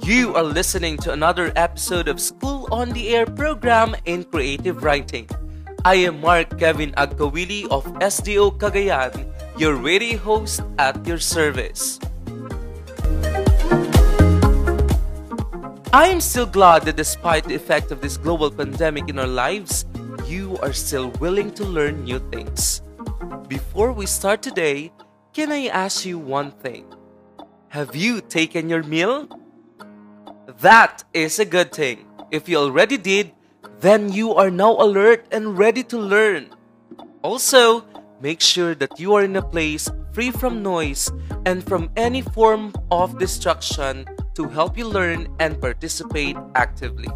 You 0.04 0.34
are 0.36 0.44
listening 0.44 0.96
to 1.04 1.12
another 1.12 1.52
episode 1.58 2.08
of 2.08 2.22
School 2.22 2.70
on 2.72 2.92
the 2.92 3.10
Air 3.10 3.26
program 3.26 3.94
in 4.06 4.24
creative 4.24 4.82
writing. 4.82 5.28
I 5.84 5.96
am 6.08 6.22
Mark 6.22 6.58
Kevin 6.58 6.94
Agkawili 6.94 7.68
of 7.68 7.84
SDO 8.00 8.58
Cagayan, 8.58 9.28
your 9.60 9.76
radio 9.76 10.18
host 10.18 10.62
at 10.80 10.96
your 11.06 11.20
service. 11.20 12.00
I 15.92 16.08
am 16.08 16.22
still 16.22 16.48
glad 16.48 16.84
that 16.84 16.96
despite 16.96 17.44
the 17.44 17.56
effect 17.56 17.92
of 17.92 18.00
this 18.00 18.16
global 18.16 18.50
pandemic 18.50 19.10
in 19.10 19.20
our 19.20 19.28
lives, 19.28 19.84
you 20.26 20.58
are 20.64 20.72
still 20.72 21.10
willing 21.20 21.52
to 21.60 21.66
learn 21.66 22.06
new 22.06 22.20
things. 22.32 22.80
Before 23.48 23.92
we 23.92 24.06
start 24.06 24.42
today, 24.42 24.92
can 25.34 25.52
I 25.52 25.68
ask 25.68 26.06
you 26.06 26.20
one 26.20 26.52
thing? 26.52 26.86
Have 27.70 27.96
you 27.96 28.20
taken 28.20 28.68
your 28.68 28.84
meal? 28.84 29.28
That 30.60 31.04
is 31.14 31.40
a 31.40 31.46
good 31.46 31.72
thing. 31.72 32.06
If 32.32 32.50
you 32.50 32.58
already 32.58 32.98
did, 32.98 33.32
then 33.80 34.12
you 34.12 34.34
are 34.36 34.52
now 34.52 34.76
alert 34.76 35.26
and 35.32 35.58
ready 35.58 35.84
to 35.84 35.98
learn. 35.98 36.50
Also, 37.22 37.86
make 38.22 38.42
sure 38.42 38.76
that 38.76 39.00
you 39.00 39.16
are 39.16 39.24
in 39.24 39.36
a 39.36 39.42
place 39.42 39.90
free 40.12 40.32
from 40.32 40.62
noise 40.62 41.12
and 41.46 41.64
from 41.64 41.90
any 41.96 42.22
form 42.22 42.74
of 42.92 43.20
distraction 43.20 44.06
to 44.36 44.50
help 44.50 44.78
you 44.78 44.88
learn 44.88 45.28
and 45.40 45.60
participate 45.62 46.36
actively. 46.56 47.08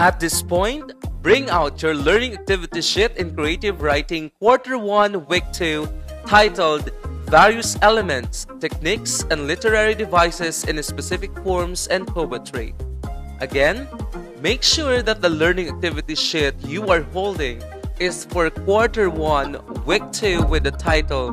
At 0.00 0.20
this 0.20 0.42
point, 0.42 0.92
bring 1.24 1.48
out 1.48 1.80
your 1.80 1.94
learning 1.94 2.34
activity 2.34 2.82
sheet 2.82 3.12
in 3.16 3.34
creative 3.34 3.80
writing 3.80 4.30
quarter 4.38 4.76
1 4.76 5.24
week 5.24 5.44
2 5.54 5.88
titled 6.26 6.90
Various 7.32 7.78
Elements, 7.80 8.46
Techniques 8.60 9.24
and 9.30 9.46
Literary 9.46 9.94
Devices 9.94 10.64
in 10.64 10.82
Specific 10.82 11.32
Forms 11.38 11.86
and 11.86 12.06
Poetry. 12.06 12.74
Again, 13.40 13.88
make 14.42 14.62
sure 14.62 15.00
that 15.00 15.22
the 15.22 15.30
learning 15.30 15.70
activity 15.70 16.14
sheet 16.14 16.52
you 16.60 16.86
are 16.88 17.00
holding 17.16 17.62
is 17.98 18.26
for 18.26 18.50
quarter 18.50 19.08
1 19.08 19.86
week 19.86 20.04
2 20.12 20.44
with 20.44 20.64
the 20.64 20.72
title 20.72 21.32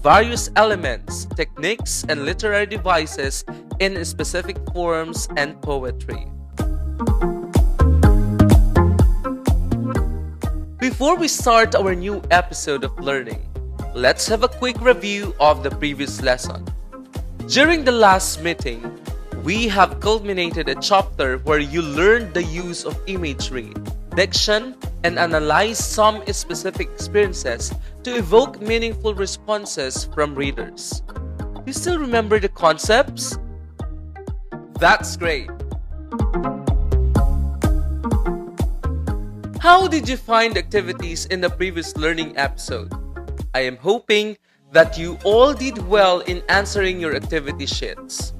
Various 0.00 0.48
Elements, 0.56 1.26
Techniques 1.36 2.02
and 2.08 2.24
Literary 2.24 2.64
Devices 2.64 3.44
in 3.78 4.02
Specific 4.06 4.56
Forms 4.72 5.28
and 5.36 5.60
Poetry. 5.60 6.24
Before 10.88 11.16
we 11.16 11.28
start 11.28 11.74
our 11.74 11.94
new 11.94 12.22
episode 12.30 12.82
of 12.82 12.98
learning, 12.98 13.46
let's 13.94 14.26
have 14.26 14.42
a 14.42 14.48
quick 14.48 14.80
review 14.80 15.34
of 15.38 15.62
the 15.62 15.70
previous 15.70 16.22
lesson. 16.22 16.64
During 17.46 17.84
the 17.84 17.92
last 17.92 18.42
meeting, 18.42 18.80
we 19.44 19.68
have 19.68 20.00
culminated 20.00 20.66
a 20.70 20.74
chapter 20.76 21.36
where 21.44 21.58
you 21.58 21.82
learned 21.82 22.32
the 22.32 22.42
use 22.42 22.86
of 22.86 22.96
imagery, 23.06 23.74
diction, 24.16 24.76
and 25.04 25.18
analyze 25.18 25.76
some 25.76 26.24
specific 26.32 26.88
experiences 26.88 27.70
to 28.02 28.16
evoke 28.16 28.58
meaningful 28.62 29.12
responses 29.12 30.08
from 30.14 30.34
readers. 30.34 31.02
You 31.66 31.74
still 31.74 31.98
remember 31.98 32.40
the 32.40 32.48
concepts? 32.48 33.36
That's 34.80 35.18
great. 35.18 35.50
How 39.60 39.88
did 39.88 40.08
you 40.08 40.16
find 40.16 40.56
activities 40.56 41.26
in 41.26 41.40
the 41.40 41.50
previous 41.50 41.96
learning 41.96 42.38
episode? 42.38 42.94
I 43.54 43.66
am 43.66 43.76
hoping 43.76 44.38
that 44.70 44.96
you 44.96 45.18
all 45.24 45.52
did 45.52 45.78
well 45.88 46.20
in 46.20 46.44
answering 46.48 47.00
your 47.00 47.16
activity 47.16 47.66
sheets. 47.66 48.32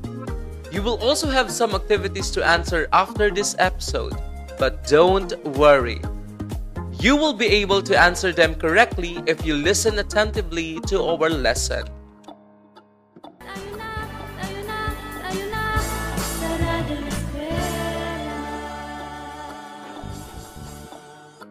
You 0.70 0.80
will 0.80 1.02
also 1.02 1.26
have 1.26 1.50
some 1.50 1.74
activities 1.74 2.30
to 2.38 2.46
answer 2.46 2.86
after 2.92 3.32
this 3.32 3.56
episode, 3.58 4.14
but 4.60 4.86
don't 4.86 5.34
worry. 5.58 6.00
You 7.00 7.16
will 7.16 7.34
be 7.34 7.46
able 7.66 7.82
to 7.82 7.98
answer 7.98 8.30
them 8.30 8.54
correctly 8.54 9.18
if 9.26 9.44
you 9.44 9.56
listen 9.56 9.98
attentively 9.98 10.78
to 10.86 11.02
our 11.02 11.28
lesson. 11.28 11.82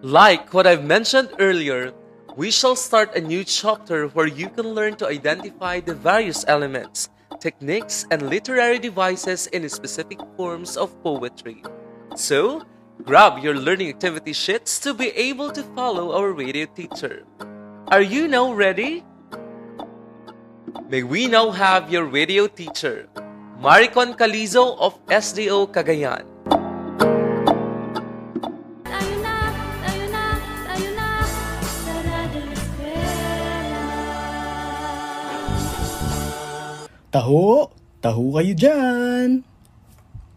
Like 0.03 0.53
what 0.53 0.67
I've 0.67 0.86
mentioned 0.86 1.29
earlier, 1.39 1.91
we 2.36 2.51
shall 2.51 2.75
start 2.75 3.15
a 3.15 3.21
new 3.21 3.43
chapter 3.43 4.07
where 4.10 4.27
you 4.27 4.47
can 4.47 4.77
learn 4.77 4.95
to 4.97 5.07
identify 5.07 5.79
the 5.79 5.95
various 5.95 6.45
elements, 6.47 7.10
techniques, 7.39 8.05
and 8.12 8.29
literary 8.29 8.77
devices 8.77 9.47
in 9.47 9.67
specific 9.67 10.19
forms 10.38 10.77
of 10.77 10.93
poetry. 11.01 11.63
So, 12.15 12.62
grab 13.05 13.41
your 13.43 13.55
learning 13.55 13.89
activity 13.89 14.33
sheets 14.33 14.77
to 14.81 14.93
be 14.93 15.10
able 15.17 15.49
to 15.49 15.63
follow 15.73 16.13
our 16.13 16.31
radio 16.31 16.67
teacher. 16.67 17.25
Are 17.88 18.05
you 18.05 18.27
now 18.27 18.53
ready? 18.53 19.03
May 20.89 21.01
we 21.01 21.25
now 21.25 21.49
have 21.49 21.91
your 21.91 22.05
radio 22.05 22.45
teacher, 22.45 23.10
Maricon 23.60 24.13
Calizo 24.15 24.77
of 24.77 25.03
SDO 25.07 25.73
Cagayan. 25.73 26.37
Taho! 37.17 37.73
Taho 37.97 38.30
kayo 38.38 38.53
dyan! 38.53 39.41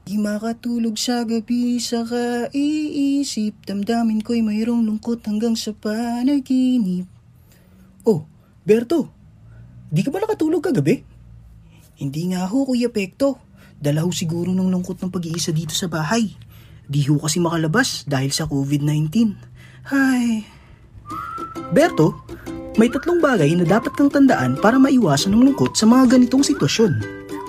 Di 0.08 0.16
makatulog 0.16 0.96
sa 0.96 1.28
gabi 1.28 1.76
sa 1.76 2.08
kaiisip 2.08 3.52
Damdamin 3.68 4.24
ko'y 4.24 4.40
mayroong 4.40 4.88
lungkot 4.88 5.20
hanggang 5.28 5.60
sa 5.60 5.76
panaginip 5.76 7.04
Oh, 8.08 8.24
Berto, 8.64 9.12
di 9.92 10.00
ka 10.00 10.08
ba 10.08 10.24
nakatulog 10.24 10.64
kagabi? 10.64 11.04
Hindi 12.00 12.32
nga 12.32 12.48
ho, 12.48 12.64
Kuya 12.64 12.88
Pekto. 12.88 13.36
Dala 13.76 14.00
ho 14.00 14.08
siguro 14.08 14.48
ng 14.48 14.72
lungkot 14.72 15.04
ng 15.04 15.12
pag-iisa 15.12 15.52
dito 15.52 15.76
sa 15.76 15.84
bahay. 15.84 16.32
Di 16.88 17.04
ho 17.12 17.20
kasi 17.20 17.44
makalabas 17.44 18.08
dahil 18.08 18.32
sa 18.32 18.48
COVID-19. 18.48 19.36
Hay... 19.92 20.48
Berto, 21.76 22.24
may 22.78 22.86
tatlong 22.86 23.18
bagay 23.18 23.50
na 23.58 23.66
dapat 23.66 23.90
kang 23.98 24.12
tandaan 24.12 24.54
para 24.60 24.78
maiwasan 24.78 25.34
ng 25.34 25.50
lungkot 25.50 25.74
sa 25.74 25.88
mga 25.88 26.18
ganitong 26.18 26.44
sitwasyon. 26.46 27.02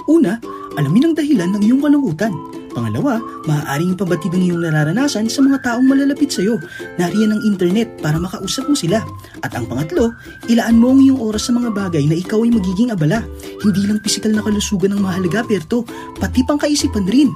Una, 0.09 0.41
alamin 0.79 1.11
ang 1.11 1.15
dahilan 1.17 1.53
ng 1.53 1.61
iyong 1.61 1.81
kalungkutan. 1.83 2.33
Pangalawa, 2.71 3.19
maaaring 3.45 3.99
pabatid 3.99 4.31
ang 4.31 4.43
iyong 4.47 4.63
nararanasan 4.63 5.27
sa 5.27 5.43
mga 5.43 5.59
taong 5.59 5.83
malalapit 5.83 6.31
sa 6.31 6.39
iyo. 6.39 6.55
Nariyan 6.95 7.35
ang 7.35 7.41
internet 7.43 7.99
para 7.99 8.15
makausap 8.15 8.63
mo 8.71 8.75
sila. 8.79 9.03
At 9.43 9.51
ang 9.51 9.67
pangatlo, 9.67 10.15
ilaan 10.47 10.79
mo 10.79 10.95
ang 10.95 11.03
iyong 11.03 11.19
oras 11.19 11.51
sa 11.51 11.53
mga 11.53 11.69
bagay 11.75 12.07
na 12.07 12.15
ikaw 12.15 12.47
ay 12.47 12.51
magiging 12.55 12.95
abala. 12.95 13.27
Hindi 13.59 13.91
lang 13.91 13.99
pisikal 13.99 14.31
na 14.31 14.39
kalusugan 14.39 14.95
ang 14.95 15.03
mahalaga, 15.03 15.43
Perto, 15.43 15.83
pati 16.15 16.47
pang 16.47 16.57
kaisipan 16.57 17.03
rin. 17.11 17.29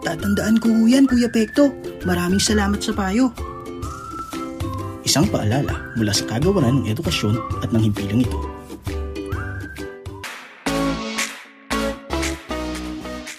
Tatandaan 0.00 0.56
ko 0.64 0.72
yan, 0.88 1.04
Kuya 1.04 1.28
Pekto. 1.28 1.68
Maraming 2.08 2.40
salamat 2.40 2.80
sa 2.80 2.96
payo. 2.96 3.53
Isang 5.04 5.28
paalala 5.28 5.92
mula 6.00 6.16
sa 6.16 6.24
kagawaran 6.24 6.80
ng 6.80 6.88
edukasyon 6.88 7.36
at 7.60 7.68
ng 7.76 7.92
himpilang 7.92 8.24
ito. 8.24 8.40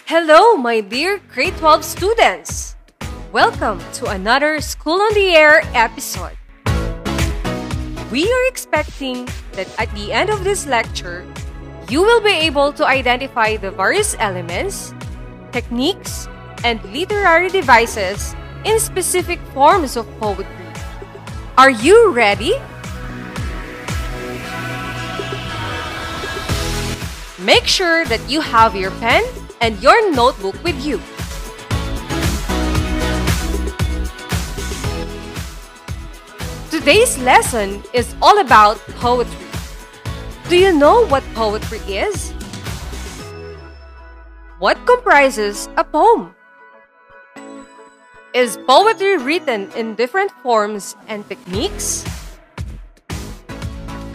Hello, 0.05 0.53
my 0.61 0.77
dear 0.85 1.17
grade 1.33 1.57
12 1.57 1.81
students! 1.81 2.77
Welcome 3.33 3.81
to 3.97 4.13
another 4.13 4.61
School 4.61 5.01
on 5.01 5.17
the 5.17 5.33
Air 5.33 5.65
episode. 5.73 6.37
We 8.13 8.29
are 8.29 8.45
expecting 8.45 9.25
that 9.57 9.65
at 9.81 9.89
the 9.97 10.13
end 10.13 10.29
of 10.29 10.45
this 10.45 10.69
lecture, 10.69 11.25
you 11.89 12.05
will 12.05 12.21
be 12.21 12.45
able 12.45 12.77
to 12.77 12.85
identify 12.85 13.57
the 13.57 13.73
various 13.73 14.13
elements, 14.21 14.93
techniques, 15.49 16.29
and 16.61 16.77
literary 16.93 17.49
devices 17.49 18.37
in 18.69 18.77
specific 18.77 19.41
forms 19.57 19.97
of 19.97 20.05
poetry. 20.21 20.64
Are 21.57 21.69
you 21.69 22.11
ready? 22.11 22.51
Make 27.39 27.65
sure 27.65 28.03
that 28.11 28.19
you 28.27 28.41
have 28.41 28.75
your 28.75 28.91
pen 28.99 29.23
and 29.61 29.81
your 29.81 30.11
notebook 30.11 30.61
with 30.65 30.75
you. 30.85 30.99
Today's 36.69 37.17
lesson 37.19 37.81
is 37.93 38.13
all 38.21 38.39
about 38.39 38.75
poetry. 38.99 39.47
Do 40.49 40.57
you 40.57 40.77
know 40.77 41.07
what 41.07 41.23
poetry 41.35 41.79
is? 41.87 42.31
What 44.59 44.75
comprises 44.85 45.69
a 45.77 45.85
poem? 45.85 46.35
Is 48.35 48.59
poetry 48.67 49.15
written 49.15 49.71
in 49.79 49.95
different 49.95 50.29
forms 50.43 50.97
and 51.07 51.23
techniques? 51.29 52.03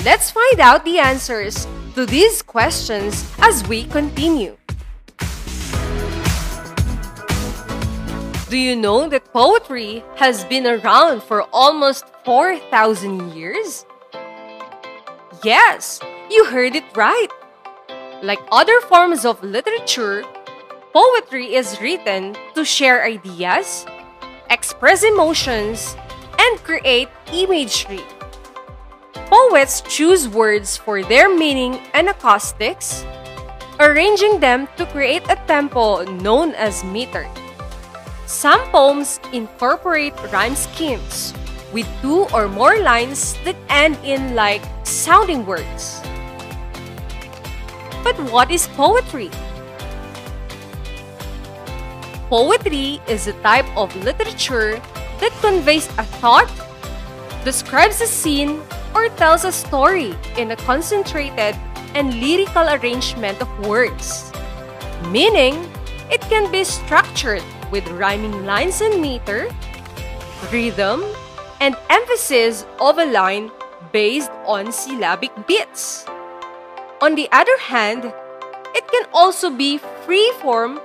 Let's 0.04 0.30
find 0.30 0.60
out 0.60 0.84
the 0.84 0.98
answers 0.98 1.66
to 1.94 2.04
these 2.04 2.42
questions 2.42 3.24
as 3.38 3.66
we 3.66 3.84
continue. 3.84 4.58
Do 8.50 8.58
you 8.58 8.76
know 8.76 9.08
that 9.08 9.32
poetry 9.32 10.04
has 10.16 10.44
been 10.44 10.66
around 10.66 11.22
for 11.22 11.48
almost 11.50 12.04
4,000 12.26 13.32
years? 13.32 13.86
Yes, 15.42 15.98
you 16.28 16.44
heard 16.44 16.76
it 16.76 16.84
right. 16.94 17.32
Like 18.22 18.40
other 18.52 18.82
forms 18.82 19.24
of 19.24 19.42
literature, 19.42 20.24
poetry 20.92 21.54
is 21.54 21.80
written 21.80 22.36
to 22.54 22.66
share 22.66 23.02
ideas, 23.02 23.86
express 24.50 25.02
emotions, 25.02 25.96
and 26.38 26.58
create 26.64 27.08
imagery. 27.32 28.02
Poets 29.30 29.80
choose 29.86 30.28
words 30.28 30.76
for 30.76 31.02
their 31.02 31.30
meaning 31.30 31.78
and 31.94 32.08
acoustics, 32.08 33.04
arranging 33.78 34.40
them 34.40 34.68
to 34.76 34.84
create 34.86 35.22
a 35.30 35.38
tempo 35.46 36.02
known 36.18 36.52
as 36.54 36.82
meter. 36.84 37.26
Some 38.26 38.60
poems 38.70 39.20
incorporate 39.32 40.14
rhyme 40.32 40.54
schemes 40.54 41.34
with 41.72 41.86
two 42.02 42.26
or 42.34 42.48
more 42.48 42.78
lines 42.82 43.34
that 43.44 43.56
end 43.68 43.98
in 44.02 44.34
like 44.34 44.62
sounding 44.82 45.46
words. 45.46 46.02
But 48.02 48.18
what 48.30 48.50
is 48.50 48.66
poetry? 48.74 49.30
Poetry 52.30 53.02
is 53.10 53.26
a 53.26 53.34
type 53.42 53.66
of 53.76 53.90
literature 54.06 54.78
that 55.18 55.34
conveys 55.42 55.90
a 55.98 56.06
thought, 56.22 56.46
describes 57.42 58.00
a 58.00 58.06
scene, 58.06 58.62
or 58.94 59.08
tells 59.18 59.42
a 59.42 59.50
story 59.50 60.14
in 60.38 60.52
a 60.52 60.56
concentrated 60.62 61.58
and 61.98 62.14
lyrical 62.22 62.70
arrangement 62.70 63.42
of 63.42 63.50
words. 63.66 64.30
Meaning, 65.10 65.58
it 66.06 66.22
can 66.30 66.46
be 66.52 66.62
structured 66.62 67.42
with 67.74 67.82
rhyming 67.98 68.46
lines 68.46 68.80
and 68.80 69.02
meter, 69.02 69.50
rhythm, 70.52 71.02
and 71.58 71.74
emphasis 71.90 72.64
of 72.78 72.98
a 72.98 73.10
line 73.10 73.50
based 73.90 74.30
on 74.46 74.70
syllabic 74.70 75.34
beats. 75.48 76.06
On 77.02 77.16
the 77.16 77.26
other 77.32 77.58
hand, 77.58 78.14
it 78.70 78.86
can 78.86 79.10
also 79.12 79.50
be 79.50 79.82
free 80.06 80.30
form 80.38 80.78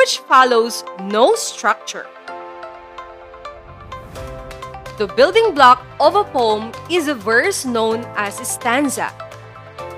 which 0.00 0.16
follows 0.24 0.82
no 1.12 1.34
structure. 1.34 2.06
The 4.96 5.12
building 5.14 5.52
block 5.54 5.84
of 6.00 6.16
a 6.16 6.24
poem 6.24 6.72
is 6.88 7.08
a 7.08 7.14
verse 7.14 7.66
known 7.66 8.04
as 8.16 8.40
a 8.40 8.46
stanza. 8.46 9.12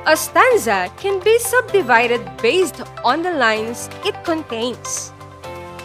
A 0.07 0.17
stanza 0.17 0.91
can 0.97 1.21
be 1.23 1.39
subdivided 1.39 2.23
based 2.43 2.83
on 3.05 3.23
the 3.23 3.31
lines 3.31 3.89
it 4.05 4.19
contains. 4.25 5.13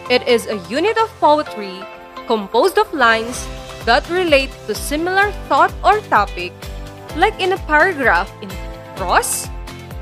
It 0.09 0.27
is 0.27 0.47
a 0.47 0.57
unit 0.65 0.97
of 0.97 1.13
poetry 1.19 1.77
composed 2.25 2.79
of 2.79 2.91
lines 2.93 3.45
that 3.85 4.09
relate 4.09 4.49
to 4.65 4.73
similar 4.73 5.31
thought 5.45 5.73
or 5.83 6.01
topic, 6.09 6.53
like 7.15 7.39
in 7.39 7.53
a 7.53 7.61
paragraph 7.69 8.33
in 8.41 8.49
prose 8.95 9.47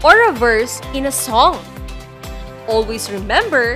or 0.04 0.16
a 0.30 0.32
verse 0.32 0.80
in 0.94 1.08
a 1.08 1.12
song. 1.12 1.60
Always 2.68 3.12
remember, 3.12 3.76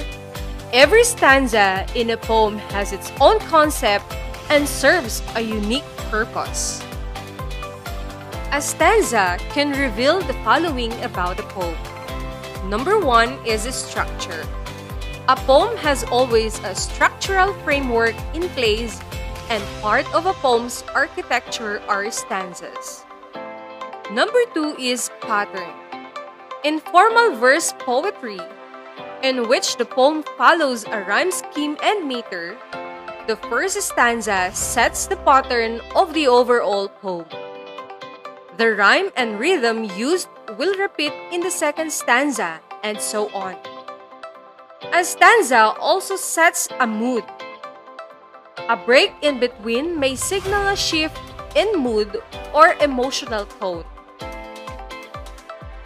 every 0.72 1.04
stanza 1.04 1.86
in 1.96 2.12
a 2.12 2.18
poem 2.18 2.58
has 2.70 2.94
its 2.94 3.12
own 3.20 3.40
concept 3.40 4.06
and 4.50 4.68
serves 4.68 5.24
a 5.36 5.42
unique 5.42 5.88
purpose. 6.10 6.84
A 8.52 8.62
stanza 8.62 9.38
can 9.50 9.72
reveal 9.72 10.22
the 10.22 10.34
following 10.46 10.94
about 11.02 11.40
a 11.40 11.44
poem. 11.44 11.78
Number 12.70 13.00
one 13.00 13.38
is 13.46 13.64
structure. 13.74 14.46
A 15.28 15.36
poem 15.36 15.78
has 15.78 16.04
always 16.06 16.58
a 16.60 16.74
structural 16.74 17.54
framework 17.66 18.16
in 18.34 18.50
place, 18.50 19.00
and 19.50 19.64
part 19.82 20.06
of 20.14 20.26
a 20.26 20.34
poem's 20.34 20.84
architecture 20.94 21.82
are 21.88 22.10
stanzas. 22.12 23.06
Number 24.12 24.42
two 24.54 24.76
is 24.78 25.10
pattern. 25.22 25.70
In 26.64 26.80
formal 26.80 27.36
verse 27.36 27.74
poetry, 27.78 28.40
in 29.24 29.48
which 29.48 29.78
the 29.78 29.86
poem 29.86 30.24
follows 30.38 30.86
a 30.86 31.02
rhyme 31.02 31.32
scheme 31.32 31.78
and 31.84 32.08
meter, 32.08 32.58
the 33.28 33.36
first 33.48 33.82
stanza 33.82 34.50
sets 34.54 35.08
the 35.08 35.18
pattern 35.18 35.82
of 35.96 36.14
the 36.14 36.28
overall 36.28 36.88
poem. 36.88 37.26
The 38.58 38.76
rhyme 38.76 39.12
and 39.16 39.40
rhythm 39.40 39.84
used 39.84 40.28
will 40.58 40.76
repeat 40.78 41.14
in 41.32 41.42
the 41.42 41.52
second 41.52 41.92
stanza, 41.92 42.60
and 42.84 43.00
so 43.00 43.30
on. 43.36 43.56
A 44.94 45.04
stanza 45.04 45.76
also 45.80 46.16
sets 46.16 46.68
a 46.80 46.88
mood. 46.88 47.24
A 48.68 48.76
break 48.76 49.14
in 49.22 49.40
between 49.40 50.00
may 50.00 50.16
signal 50.16 50.68
a 50.68 50.76
shift 50.76 51.18
in 51.56 51.72
mood 51.78 52.22
or 52.54 52.74
emotional 52.82 53.46
tone. 53.46 53.86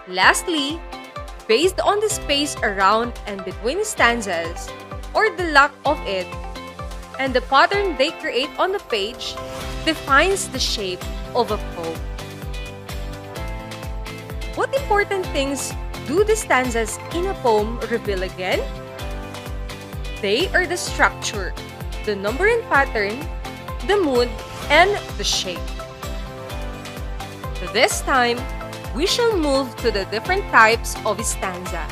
Lastly, 0.08 0.80
based 1.47 1.79
on 1.79 1.99
the 1.99 2.10
space 2.10 2.56
around 2.63 3.13
and 3.27 3.43
between 3.45 3.84
stanzas, 3.84 4.69
or 5.13 5.29
the 5.36 5.51
lack 5.51 5.71
of 5.86 5.99
it, 6.08 6.27
and 7.19 7.34
the 7.34 7.41
pattern 7.41 7.95
they 7.97 8.12
create 8.12 8.49
on 8.58 8.71
the 8.71 8.79
page 8.89 9.36
defines 9.86 10.49
the 10.49 10.60
shape 10.60 11.03
of 11.36 11.51
a 11.51 11.58
poem. 11.75 11.99
What 14.56 14.73
important 14.73 15.25
things 15.27 15.73
do 16.08 16.23
the 16.23 16.36
stanzas 16.36 16.99
in 17.13 17.27
a 17.27 17.34
poem 17.36 17.79
reveal 17.91 18.23
again? 18.23 18.62
They 20.21 20.47
are 20.53 20.65
the 20.65 20.77
structure, 20.77 21.53
the 22.06 22.15
numbering 22.15 22.62
pattern, 22.69 23.19
the 23.88 23.97
mood, 23.97 24.29
and 24.69 24.95
the 25.17 25.23
shape. 25.23 25.60
This 27.73 28.01
time, 28.01 28.38
we 28.95 29.08
shall 29.08 29.36
move 29.36 29.75
to 29.77 29.91
the 29.91 30.06
different 30.06 30.43
types 30.51 30.95
of 31.06 31.23
stanza. 31.25 31.86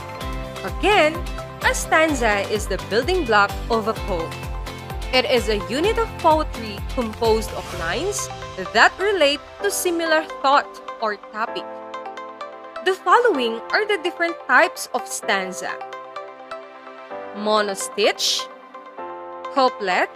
Again, 0.63 1.15
a 1.63 1.73
stanza 1.73 2.41
is 2.51 2.67
the 2.67 2.77
building 2.89 3.25
block 3.25 3.51
of 3.69 3.87
a 3.87 3.93
poem. 3.93 4.31
It 5.13 5.25
is 5.25 5.49
a 5.49 5.57
unit 5.67 5.97
of 5.97 6.07
poetry 6.19 6.77
composed 6.93 7.51
of 7.51 7.79
lines 7.79 8.29
that 8.73 8.93
relate 8.99 9.39
to 9.61 9.71
similar 9.71 10.23
thought 10.41 10.69
or 11.01 11.17
topic. 11.33 11.65
The 12.85 12.93
following 12.93 13.59
are 13.71 13.85
the 13.87 13.99
different 14.03 14.35
types 14.47 14.87
of 14.93 15.07
stanza. 15.07 15.73
Monostitch, 17.35 18.47
couplet, 19.53 20.09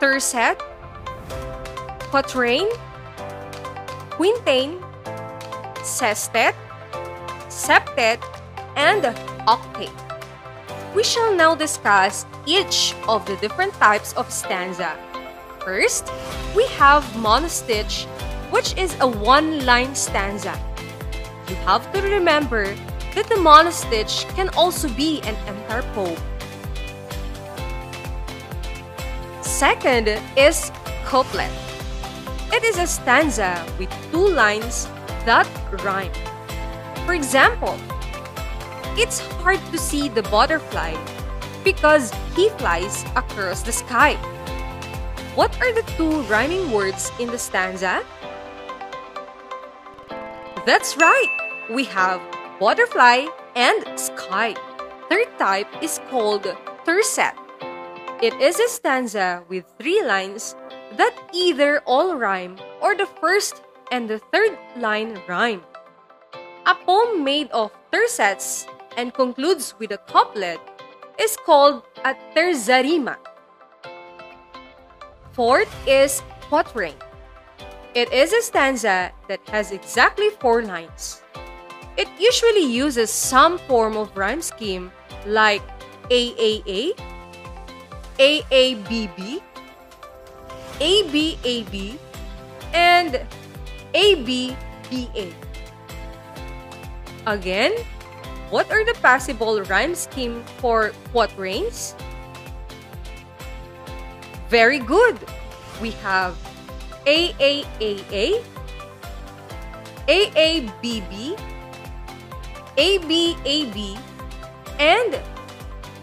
tercet, 0.00 0.58
quatrain, 2.10 2.68
quintain, 4.10 4.82
sestet, 5.88 6.54
septet, 7.48 8.20
and 8.76 9.06
octave. 9.48 9.92
We 10.94 11.02
shall 11.02 11.34
now 11.34 11.54
discuss 11.54 12.26
each 12.44 12.94
of 13.08 13.24
the 13.26 13.36
different 13.36 13.72
types 13.74 14.12
of 14.14 14.30
stanza. 14.30 14.96
First, 15.64 16.12
we 16.54 16.66
have 16.76 17.04
monostitch, 17.16 18.04
which 18.50 18.76
is 18.76 18.96
a 19.00 19.08
one-line 19.08 19.94
stanza. 19.94 20.54
You 21.48 21.56
have 21.64 21.90
to 21.92 22.02
remember 22.02 22.74
that 23.14 23.28
the 23.28 23.40
monostitch 23.40 24.28
can 24.36 24.48
also 24.50 24.88
be 24.92 25.20
an 25.22 25.36
entire 25.48 25.82
poem. 25.92 26.16
Second 29.42 30.08
is 30.36 30.70
couplet. 31.04 31.50
It 32.52 32.64
is 32.64 32.78
a 32.78 32.86
stanza 32.86 33.64
with 33.78 33.90
two 34.12 34.28
lines 34.28 34.88
that 35.28 35.46
rhyme. 35.84 36.10
For 37.04 37.12
example, 37.12 37.76
it's 38.96 39.20
hard 39.44 39.60
to 39.72 39.76
see 39.76 40.08
the 40.08 40.22
butterfly 40.32 40.96
because 41.62 42.10
he 42.34 42.48
flies 42.56 43.04
across 43.14 43.60
the 43.60 43.72
sky. 43.72 44.16
What 45.36 45.52
are 45.60 45.72
the 45.74 45.84
two 46.00 46.22
rhyming 46.32 46.72
words 46.72 47.12
in 47.20 47.28
the 47.28 47.36
stanza? 47.36 48.02
That's 50.64 50.96
right! 50.96 51.28
We 51.68 51.84
have 51.92 52.24
butterfly 52.58 53.26
and 53.54 53.84
sky. 54.00 54.56
Third 55.10 55.28
type 55.38 55.68
is 55.82 56.00
called 56.08 56.48
tercet. 56.86 57.36
It 58.22 58.32
is 58.40 58.58
a 58.58 58.68
stanza 58.68 59.44
with 59.50 59.68
three 59.78 60.02
lines 60.02 60.56
that 60.96 61.12
either 61.34 61.80
all 61.84 62.16
rhyme 62.16 62.56
or 62.80 62.96
the 62.96 63.06
first 63.20 63.60
and 63.90 64.08
the 64.08 64.18
third 64.32 64.58
line 64.76 65.20
rhyme. 65.28 65.62
A 66.66 66.74
poem 66.74 67.24
made 67.24 67.50
of 67.50 67.72
tercets 67.92 68.66
and 68.96 69.14
concludes 69.14 69.74
with 69.78 69.92
a 69.92 69.98
couplet 70.08 70.60
is 71.18 71.36
called 71.46 71.82
a 72.04 72.14
terza 72.34 72.82
rima. 72.82 73.16
Fourth 75.32 75.70
is 75.86 76.22
quatrain. 76.48 76.94
It 77.94 78.12
is 78.12 78.32
a 78.32 78.42
stanza 78.42 79.12
that 79.28 79.40
has 79.48 79.72
exactly 79.72 80.30
four 80.40 80.62
lines. 80.62 81.22
It 81.96 82.08
usually 82.18 82.66
uses 82.66 83.10
some 83.10 83.58
form 83.66 83.96
of 83.96 84.14
rhyme 84.16 84.42
scheme 84.42 84.92
like 85.26 85.62
AAA, 86.10 86.94
AABB, 88.18 89.42
ABAB, 90.78 91.98
and 92.72 93.26
ABBA. 93.98 94.54
Again, 97.26 97.72
what 98.50 98.70
are 98.70 98.84
the 98.86 98.94
possible 99.02 99.60
rhyme 99.62 99.94
scheme 99.94 100.44
for 100.62 100.92
quatrains? 101.12 101.98
Very 104.48 104.78
good. 104.78 105.18
We 105.82 105.90
have 106.06 106.38
AAAA, 107.04 108.40
AABB, 110.06 111.36
ABAB, 112.78 113.98
and 114.78 115.20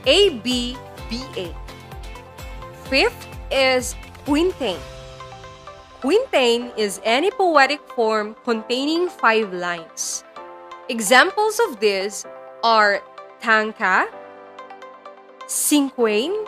ABBA. 0.05 1.55
Fifth 2.89 3.27
is 3.49 3.95
quintain. 4.25 4.79
Quintain 6.01 6.71
is 6.77 7.01
any 7.03 7.31
poetic 7.31 7.79
form 7.95 8.35
containing 8.43 9.09
five 9.09 9.53
lines. 9.53 10.23
Examples 10.89 11.59
of 11.59 11.79
this 11.79 12.25
are 12.63 13.01
tanka, 13.41 14.07
cinquain, 15.47 16.45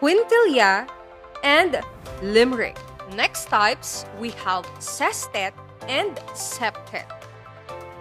quintilia, 0.00 0.88
and 1.44 1.80
limerick. 2.22 2.76
Next 3.14 3.46
types, 3.46 4.04
we 4.18 4.30
have 4.44 4.66
sestet 4.80 5.54
and 5.88 6.16
septet. 6.34 7.06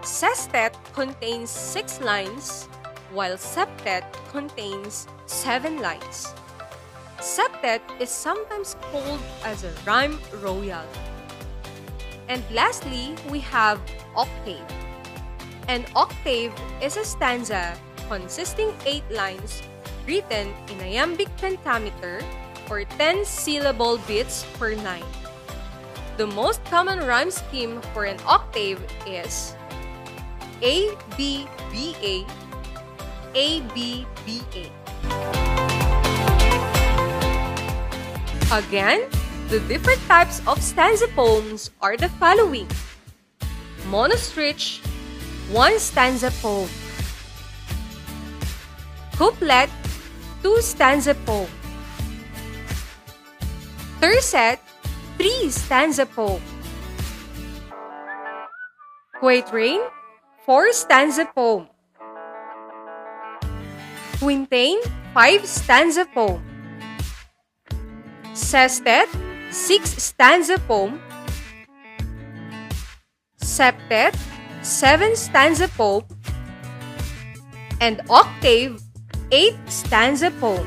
Sestet 0.01 0.73
contains 0.93 1.49
six 1.49 2.01
lines, 2.01 2.67
while 3.13 3.37
septet 3.37 4.03
contains 4.31 5.07
seven 5.27 5.79
lines. 5.79 6.33
Septet 7.19 7.81
is 7.99 8.09
sometimes 8.09 8.75
called 8.91 9.19
as 9.43 9.63
a 9.63 9.71
rhyme 9.85 10.19
royal. 10.41 10.85
And 12.27 12.43
lastly, 12.51 13.15
we 13.29 13.39
have 13.39 13.79
octave. 14.15 14.65
An 15.67 15.85
octave 15.95 16.53
is 16.81 16.97
a 16.97 17.05
stanza 17.05 17.77
consisting 18.07 18.73
eight 18.85 19.05
lines 19.09 19.63
written 20.05 20.53
in 20.69 20.81
iambic 20.81 21.29
pentameter 21.37 22.21
or 22.69 22.83
10 22.83 23.25
syllable 23.25 23.97
beats 24.07 24.45
per 24.59 24.75
line. 24.75 25.05
The 26.17 26.27
most 26.27 26.63
common 26.65 26.99
rhyme 26.99 27.31
scheme 27.31 27.81
for 27.93 28.05
an 28.05 28.17
octave 28.25 28.79
is 29.05 29.55
A 30.61 30.95
B 31.17 31.47
B 31.71 31.95
A 32.01 32.25
A 33.35 33.61
B 33.73 34.05
B 34.25 34.41
A. 34.55 35.44
Again, 38.55 39.03
the 39.49 39.59
different 39.67 39.99
types 40.07 40.39
of 40.47 40.63
stanza 40.63 41.09
poems 41.11 41.71
are 41.81 41.97
the 41.97 42.07
following. 42.07 42.69
Monostitch, 43.91 44.79
one 45.51 45.77
stanza 45.77 46.31
poem. 46.39 46.69
Couplet, 49.19 49.67
two 50.41 50.61
stanza 50.61 51.13
poem. 51.27 51.51
Tercet, 53.99 54.63
three 55.17 55.51
stanza 55.51 56.05
poem. 56.05 56.41
Quatrain, 59.19 59.83
four 60.45 60.71
stanza 60.71 61.25
poem. 61.35 61.67
Quintain, 64.23 64.79
five 65.13 65.45
stanza 65.45 66.05
poem. 66.05 66.54
Sestet, 68.45 69.09
six 69.49 69.89
stanza 69.97 70.61
poem. 70.69 71.01
Septet, 73.41 74.13
seven 74.61 75.17
stanza 75.17 75.65
poem. 75.73 76.05
And 77.81 78.05
octave, 78.05 78.77
eight 79.33 79.57
stanza 79.65 80.29
poem. 80.37 80.61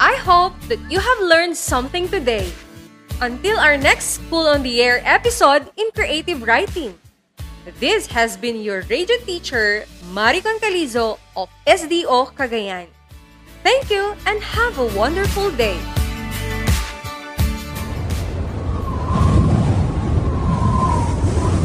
I 0.00 0.16
hope 0.24 0.56
that 0.72 0.80
you 0.88 1.04
have 1.04 1.20
learned 1.20 1.60
something 1.60 2.08
today. 2.08 2.48
Until 3.20 3.60
our 3.60 3.76
next 3.76 4.24
School 4.24 4.48
on 4.48 4.64
the 4.64 4.80
Air 4.80 5.04
episode 5.04 5.68
in 5.76 5.92
creative 5.92 6.40
writing. 6.40 6.96
This 7.64 8.04
has 8.12 8.36
been 8.36 8.60
your 8.60 8.84
radio 8.92 9.16
teacher, 9.24 9.88
Maricon 10.12 10.60
Calizo 10.60 11.16
of 11.32 11.48
SDO 11.64 12.36
Cagayan. 12.36 12.92
Thank 13.64 13.88
you 13.88 14.12
and 14.28 14.36
have 14.44 14.76
a 14.76 14.92
wonderful 14.92 15.48
day! 15.56 15.80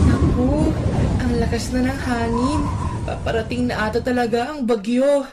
Naku, 0.07 0.71
ang 1.19 1.33
lakas 1.35 1.67
na 1.75 1.91
ng 1.91 1.99
hangin. 2.07 2.61
Paparating 3.03 3.67
na 3.67 3.91
ata 3.91 3.99
talaga 3.99 4.55
ang 4.55 4.63
bagyo. 4.63 5.27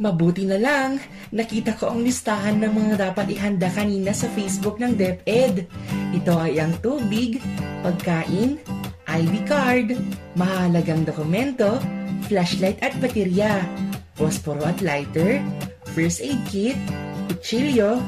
Mabuti 0.00 0.48
na 0.48 0.56
lang, 0.56 0.96
nakita 1.28 1.76
ko 1.76 1.92
ang 1.92 2.00
listahan 2.00 2.56
ng 2.56 2.72
mga 2.72 3.12
dapat 3.12 3.36
ihanda 3.36 3.68
kanina 3.68 4.16
sa 4.16 4.32
Facebook 4.32 4.80
ng 4.80 4.96
DepEd. 4.96 5.68
Ito 6.16 6.40
ay 6.40 6.56
ang 6.56 6.72
tubig, 6.80 7.36
pagkain, 7.84 8.79
ID 9.10 9.34
card, 9.42 9.88
mahalagang 10.38 11.02
dokumento, 11.02 11.82
flashlight 12.30 12.78
at 12.78 12.94
baterya, 13.02 13.58
posporo 14.14 14.62
at 14.62 14.78
lighter, 14.86 15.42
first 15.90 16.22
aid 16.22 16.38
kit, 16.46 16.78
kutsilyo, 17.26 17.98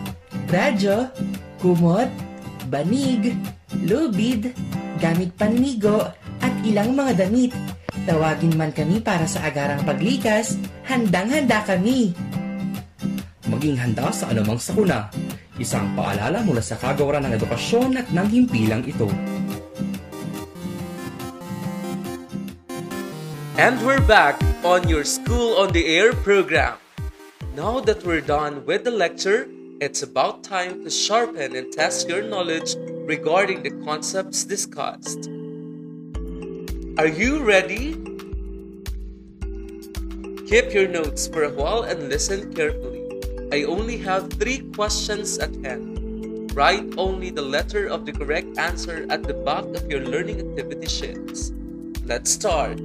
radyo, 0.47 1.11
kumot, 1.59 2.07
banig, 2.71 3.35
lubid, 3.83 4.55
gamit 5.03 5.35
pannigo, 5.35 6.07
at 6.38 6.55
ilang 6.62 6.95
mga 6.95 7.27
damit. 7.27 7.51
Tawagin 8.07 8.55
man 8.59 8.71
kami 8.71 8.99
para 9.03 9.27
sa 9.27 9.47
agarang 9.47 9.83
paglikas, 9.83 10.59
handang-handa 10.87 11.62
kami. 11.67 12.15
Maging 13.51 13.79
handa 13.79 14.11
sa 14.15 14.31
anumang 14.31 14.59
sakuna. 14.59 15.07
Isang 15.59 15.95
paalala 15.95 16.43
mula 16.43 16.62
sa 16.62 16.75
kagawaran 16.79 17.27
ng 17.29 17.35
edukasyon 17.38 17.91
at 18.01 18.07
ng 18.11 18.29
himpilang 18.31 18.83
ito. 18.87 19.07
And 23.59 23.85
we're 23.85 24.01
back 24.01 24.41
on 24.65 24.88
your 24.88 25.05
School 25.05 25.59
on 25.59 25.73
the 25.73 25.85
Air 25.85 26.15
program. 26.15 26.79
Now 27.55 27.81
that 27.81 28.03
we're 28.03 28.23
done 28.23 28.65
with 28.65 28.85
the 28.85 28.91
lecture, 28.91 29.47
it's 29.79 30.03
about 30.03 30.43
time 30.43 30.83
to 30.85 30.91
sharpen 30.91 31.55
and 31.55 31.71
test 31.71 32.09
your 32.09 32.23
knowledge 32.23 32.75
regarding 33.05 33.62
the 33.62 33.71
concepts 33.85 34.45
discussed. 34.45 35.29
Are 36.97 37.07
you 37.07 37.45
ready? 37.45 37.93
Keep 40.49 40.73
your 40.73 40.88
notes 40.88 41.29
for 41.29 41.45
a 41.45 41.53
while 41.53 41.83
and 41.83 42.09
listen 42.09 42.55
carefully. 42.55 43.05
I 43.53 43.65
only 43.65 43.99
have 43.99 44.33
three 44.33 44.61
questions 44.73 45.37
at 45.37 45.55
hand. 45.62 46.57
Write 46.57 46.95
only 46.97 47.29
the 47.29 47.43
letter 47.43 47.87
of 47.87 48.07
the 48.07 48.12
correct 48.12 48.57
answer 48.57 49.07
at 49.11 49.25
the 49.25 49.35
back 49.35 49.67
of 49.77 49.91
your 49.91 50.01
learning 50.01 50.41
activity 50.41 50.88
sheets. 50.88 51.53
Let's 52.07 52.31
start. 52.31 52.81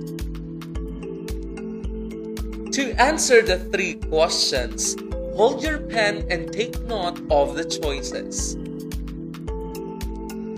To 2.71 2.93
answer 3.01 3.41
the 3.41 3.59
three 3.71 3.95
questions, 3.95 4.95
hold 5.35 5.63
your 5.63 5.79
pen 5.79 6.27
and 6.29 6.51
take 6.51 6.79
note 6.83 7.19
of 7.31 7.55
the 7.55 7.65
choices. 7.65 8.55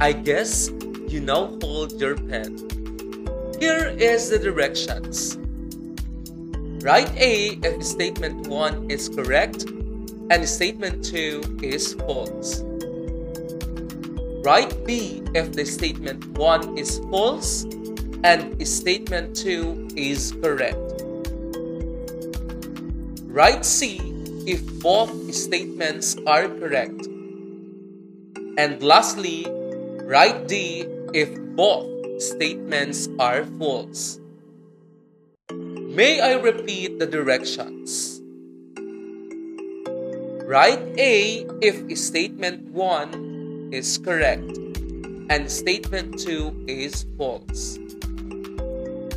I 0.02 0.14
guess 0.14 0.70
you 1.08 1.22
now 1.22 1.58
hold 1.62 2.00
your 2.00 2.16
pen. 2.16 2.58
Here 3.60 3.88
is 3.98 4.30
the 4.30 4.40
directions. 4.40 5.38
Write 6.84 7.16
A 7.18 7.60
if 7.62 7.84
statement 7.84 8.48
1 8.48 8.90
is 8.90 9.10
correct 9.10 9.64
and 10.30 10.48
statement 10.48 11.04
2 11.04 11.60
is 11.62 11.94
false. 11.94 12.64
Write 14.44 14.86
B 14.86 15.22
if 15.36 15.52
the 15.52 15.66
statement 15.66 16.26
1 16.38 16.78
is 16.78 17.00
false 17.12 17.66
and 18.24 18.68
statement 18.68 19.36
2 19.36 19.90
is 19.96 20.32
correct. 20.42 20.99
Write 23.30 23.64
C 23.64 24.02
if 24.50 24.66
both 24.82 25.14
statements 25.36 26.18
are 26.26 26.50
correct. 26.50 27.06
And 28.58 28.82
lastly, 28.82 29.46
write 30.02 30.48
D 30.48 30.90
if 31.14 31.30
both 31.54 31.86
statements 32.18 33.08
are 33.20 33.46
false. 33.62 34.20
May 35.54 36.20
I 36.20 36.42
repeat 36.42 36.98
the 36.98 37.06
directions? 37.06 38.20
Write 40.50 40.82
A 40.98 41.46
if 41.62 41.86
statement 42.00 42.66
1 42.74 43.70
is 43.72 44.00
correct 44.00 44.58
and 45.30 45.46
statement 45.46 46.18
2 46.18 46.66
is 46.66 47.06
false. 47.16 47.78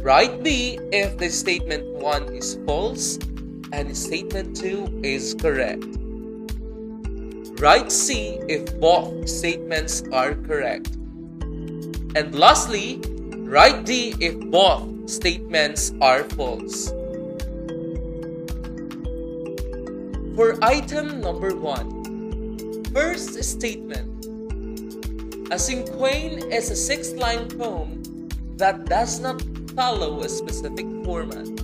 Write 0.05 0.45
B 0.45 0.79
if 0.93 1.17
the 1.17 1.31
statement 1.31 1.89
1 1.97 2.37
is 2.37 2.61
false 2.67 3.17
and 3.73 3.97
statement 3.97 4.57
2 4.57 5.01
is 5.03 5.35
correct. 5.35 5.85
Write 7.59 7.91
C 7.91 8.39
if 8.49 8.79
both 8.79 9.29
statements 9.29 10.03
are 10.13 10.35
correct. 10.35 10.95
And 12.15 12.35
lastly, 12.35 13.01
write 13.49 13.85
D 13.85 14.15
if 14.21 14.39
both 14.51 15.09
statements 15.09 15.93
are 16.01 16.25
false. 16.25 16.91
For 20.37 20.57
item 20.63 21.21
number 21.21 21.55
one, 21.55 22.85
first 22.93 23.43
statement. 23.45 24.27
A 25.53 25.57
cinquain 25.57 26.51
is 26.51 26.71
a 26.71 26.77
six 26.77 27.13
line 27.13 27.49
poem 27.49 28.03
that 28.57 28.87
does 28.87 29.21
not 29.21 29.43
follow 29.77 30.21
a 30.21 30.29
specific 30.29 30.87
format. 31.05 31.62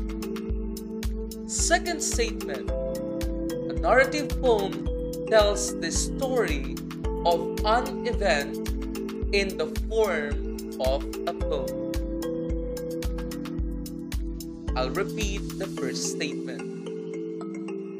Second 1.69 2.01
statement. 2.01 2.71
A 3.69 3.75
narrative 3.77 4.31
poem 4.41 4.89
tells 5.29 5.79
the 5.81 5.93
story 5.93 6.75
of 7.29 7.61
an 7.69 8.09
event 8.09 8.57
in 9.37 9.53
the 9.61 9.69
form 9.85 10.57
of 10.81 11.05
a 11.29 11.35
poem. 11.37 11.93
I'll 14.81 14.97
repeat 14.97 15.45
the 15.61 15.69
first 15.77 16.17
statement. 16.17 16.65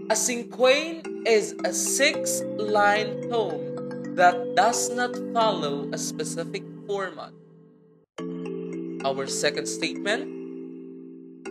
A 0.09 0.17
cinquain 0.17 1.05
is 1.29 1.53
a 1.63 1.73
six 1.75 2.41
line 2.57 3.29
poem 3.29 4.17
that 4.17 4.57
does 4.57 4.89
not 4.97 5.13
follow 5.35 5.93
a 5.93 5.99
specific 5.99 6.65
format. 6.87 7.37
Our 9.05 9.27
second 9.27 9.69
statement 9.69 10.38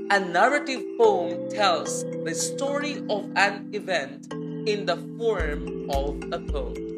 a 0.10 0.20
narrative 0.20 0.84
poem 0.98 1.50
tells 1.50 2.04
the 2.24 2.34
story 2.34 3.04
of 3.10 3.30
an 3.36 3.70
event 3.74 4.32
in 4.68 4.86
the 4.86 4.98
form 5.18 5.90
of 5.90 6.16
a 6.32 6.40
poem. 6.40 6.98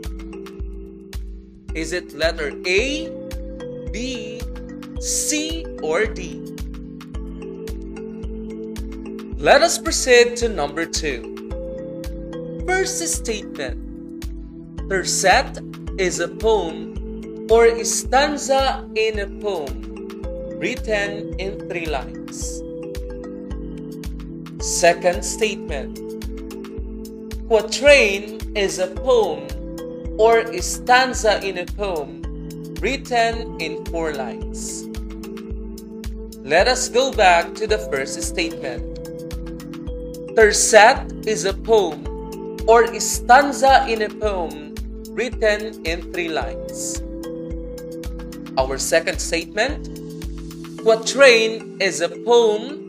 Is 1.73 1.93
it 1.93 2.13
letter 2.13 2.51
A, 2.65 3.09
B, 3.91 4.41
C, 4.99 5.65
or 5.81 6.05
D? 6.05 6.41
Let 9.37 9.61
us 9.61 9.77
proceed 9.77 10.35
to 10.37 10.49
number 10.49 10.85
two. 10.85 11.35
First 12.67 12.99
statement 13.07 13.89
Tercet 14.89 15.61
is 15.99 16.19
a 16.19 16.27
poem 16.27 17.47
or 17.49 17.65
a 17.65 17.85
stanza 17.85 18.87
in 18.95 19.19
a 19.19 19.27
poem 19.41 19.81
written 20.59 21.33
in 21.39 21.69
three 21.69 21.85
lines. 21.85 22.61
Second 24.59 25.23
statement 25.23 25.95
Quatrain 27.47 28.43
is 28.57 28.77
a 28.77 28.87
poem 28.87 29.47
or 30.19 30.39
a 30.39 30.61
stanza 30.61 31.39
in 31.39 31.59
a 31.59 31.65
poem 31.65 32.21
written 32.81 33.55
in 33.61 33.85
four 33.85 34.11
lines. 34.11 34.83
Let 36.43 36.67
us 36.67 36.89
go 36.89 37.13
back 37.13 37.55
to 37.55 37.67
the 37.67 37.77
first 37.87 38.21
statement. 38.21 38.83
Tercet 40.35 41.07
is 41.25 41.45
a 41.45 41.53
poem 41.53 42.03
or 42.67 42.83
a 42.83 42.99
stanza 42.99 43.87
in 43.87 44.01
a 44.01 44.09
poem 44.09 44.75
written 45.11 45.79
in 45.85 46.11
three 46.11 46.27
lines. 46.27 46.99
Our 48.59 48.77
second 48.77 49.19
statement 49.19 49.87
Quatrain 50.83 51.81
is 51.81 52.01
a 52.01 52.09
poem 52.09 52.88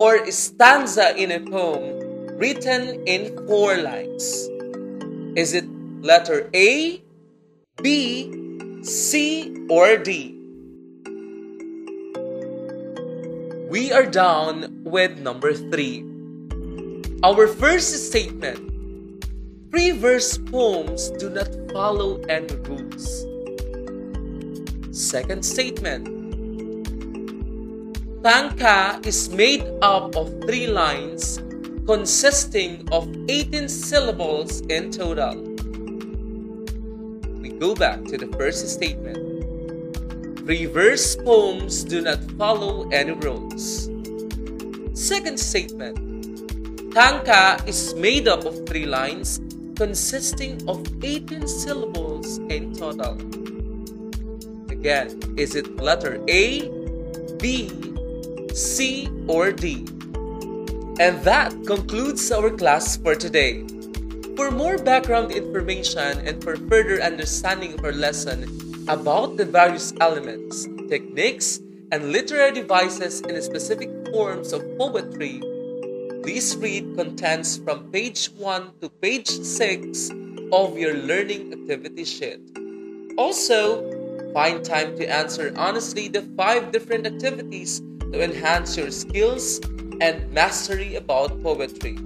or 0.00 0.30
stanza 0.30 1.16
in 1.16 1.32
a 1.32 1.40
poem 1.40 1.98
written 2.38 3.02
in 3.06 3.34
four 3.46 3.76
lines. 3.76 4.48
Is 5.36 5.54
it 5.54 5.66
letter 6.02 6.48
A, 6.54 7.02
B, 7.82 8.32
C, 8.82 9.54
or 9.68 9.96
D? 9.96 10.34
We 13.68 13.92
are 13.92 14.06
down 14.06 14.84
with 14.84 15.18
number 15.18 15.52
three. 15.52 16.04
Our 17.22 17.46
first 17.46 17.92
statement 18.08 18.68
Free 19.70 19.90
verse 19.90 20.38
poems 20.38 21.10
do 21.20 21.28
not 21.28 21.52
follow 21.72 22.22
any 22.24 22.56
rules. 22.64 23.26
Second 24.96 25.44
statement 25.44 26.08
Tanka 28.22 28.98
is 29.06 29.30
made 29.30 29.62
up 29.80 30.16
of 30.16 30.26
three 30.42 30.66
lines 30.66 31.38
consisting 31.86 32.82
of 32.90 33.06
18 33.30 33.68
syllables 33.68 34.60
in 34.66 34.90
total. 34.90 35.38
We 37.38 37.50
go 37.50 37.76
back 37.76 38.02
to 38.10 38.18
the 38.18 38.26
first 38.36 38.68
statement. 38.68 39.22
Free 40.44 40.66
verse 40.66 41.14
poems 41.14 41.84
do 41.84 42.02
not 42.02 42.18
follow 42.32 42.88
any 42.90 43.12
rules. 43.12 43.88
Second 44.98 45.38
statement. 45.38 46.02
Tanka 46.92 47.62
is 47.68 47.94
made 47.94 48.26
up 48.26 48.44
of 48.44 48.66
three 48.66 48.86
lines 48.86 49.38
consisting 49.76 50.58
of 50.68 50.82
18 51.04 51.46
syllables 51.46 52.38
in 52.50 52.74
total. 52.74 53.14
Again, 54.74 55.22
is 55.36 55.54
it 55.54 55.76
letter 55.76 56.18
A, 56.28 56.66
B, 57.38 57.70
C, 58.58 59.08
or 59.28 59.52
D? 59.52 59.86
And 60.98 61.22
that 61.22 61.54
concludes 61.64 62.32
our 62.32 62.50
class 62.50 62.96
for 62.96 63.14
today. 63.14 63.62
For 64.34 64.50
more 64.50 64.78
background 64.78 65.30
information 65.30 66.26
and 66.26 66.42
for 66.42 66.56
further 66.66 67.00
understanding 67.00 67.74
of 67.74 67.84
our 67.84 67.92
lesson 67.92 68.50
about 68.88 69.36
the 69.36 69.44
various 69.44 69.94
elements, 70.00 70.66
techniques, 70.88 71.60
and 71.92 72.10
literary 72.10 72.50
devices 72.50 73.20
in 73.20 73.40
specific 73.42 73.90
forms 74.10 74.52
of 74.52 74.66
poetry, 74.76 75.38
please 76.24 76.56
read 76.56 76.96
contents 76.96 77.58
from 77.58 77.92
page 77.92 78.26
1 78.34 78.72
to 78.80 78.88
page 78.88 79.28
6 79.28 80.10
of 80.50 80.76
your 80.76 80.94
learning 80.94 81.52
activity 81.52 82.04
sheet. 82.04 82.42
Also, 83.16 83.86
find 84.34 84.64
time 84.64 84.96
to 84.96 85.06
answer 85.06 85.54
honestly 85.56 86.08
the 86.08 86.22
five 86.36 86.72
different 86.72 87.06
activities 87.06 87.80
to 88.12 88.22
enhance 88.22 88.76
your 88.76 88.90
skills 88.90 89.60
and 90.00 90.30
mastery 90.32 90.96
about 90.96 91.42
poetry. 91.42 91.98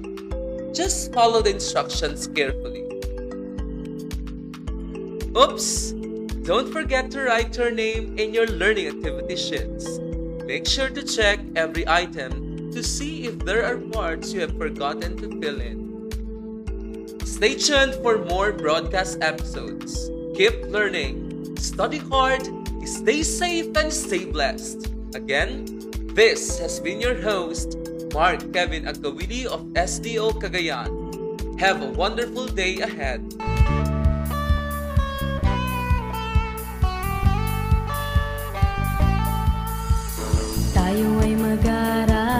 Just 0.73 1.13
follow 1.13 1.43
the 1.43 1.51
instructions 1.51 2.27
carefully. 2.27 2.85
Oops! 5.37 5.93
Don't 6.43 6.73
forget 6.73 7.11
to 7.13 7.23
write 7.23 7.57
your 7.57 7.71
name 7.71 8.19
in 8.19 8.35
your 8.35 8.47
learning 8.47 8.89
activity 8.89 9.37
sheets. 9.37 9.87
Make 10.45 10.67
sure 10.67 10.91
to 10.91 11.03
check 11.03 11.39
every 11.55 11.87
item 11.87 12.73
to 12.73 12.83
see 12.83 13.27
if 13.27 13.39
there 13.41 13.65
are 13.65 13.79
parts 13.79 14.33
you 14.33 14.41
have 14.41 14.57
forgotten 14.57 15.17
to 15.19 15.41
fill 15.41 15.61
in. 15.61 15.83
Stay 17.25 17.55
tuned 17.55 17.95
for 18.03 18.19
more 18.25 18.53
broadcast 18.53 19.19
episodes. 19.23 20.11
Keep 20.37 20.67
learning, 20.67 21.57
study 21.57 21.99
hard, 21.99 22.43
stay 22.87 23.23
safe, 23.23 23.77
and 23.77 23.93
stay 23.93 24.25
blessed. 24.25 24.91
Again, 25.15 25.92
this 26.15 26.59
has 26.59 26.79
been 26.81 27.01
your 27.01 27.17
host, 27.21 27.77
Mark 28.13 28.53
Kevin 28.53 28.85
Agawili 28.85 29.47
of 29.47 29.65
SDO 29.73 30.37
Cagayan. 30.37 30.93
Have 31.59 31.81
a 31.81 31.89
wonderful 31.97 32.47
day 32.47 32.81
ahead. 32.85 33.25
Tayo 40.77 41.09
ay 41.25 41.33
mag-aral 41.37 42.32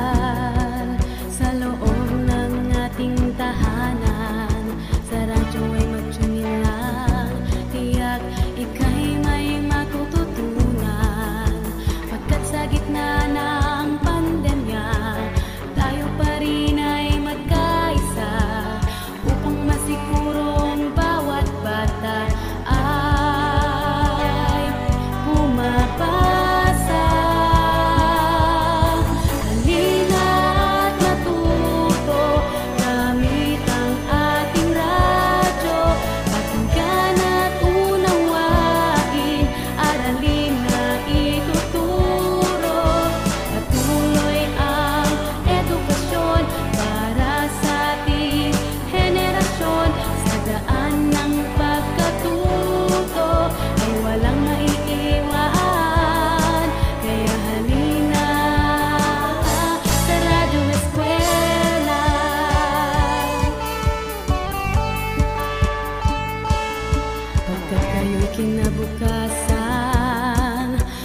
kinabukasan. 68.43 69.55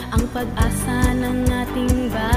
Ang 0.09 0.25
pag-asa 0.33 1.13
ng 1.13 1.45
ating 1.45 2.09
bayan 2.09 2.36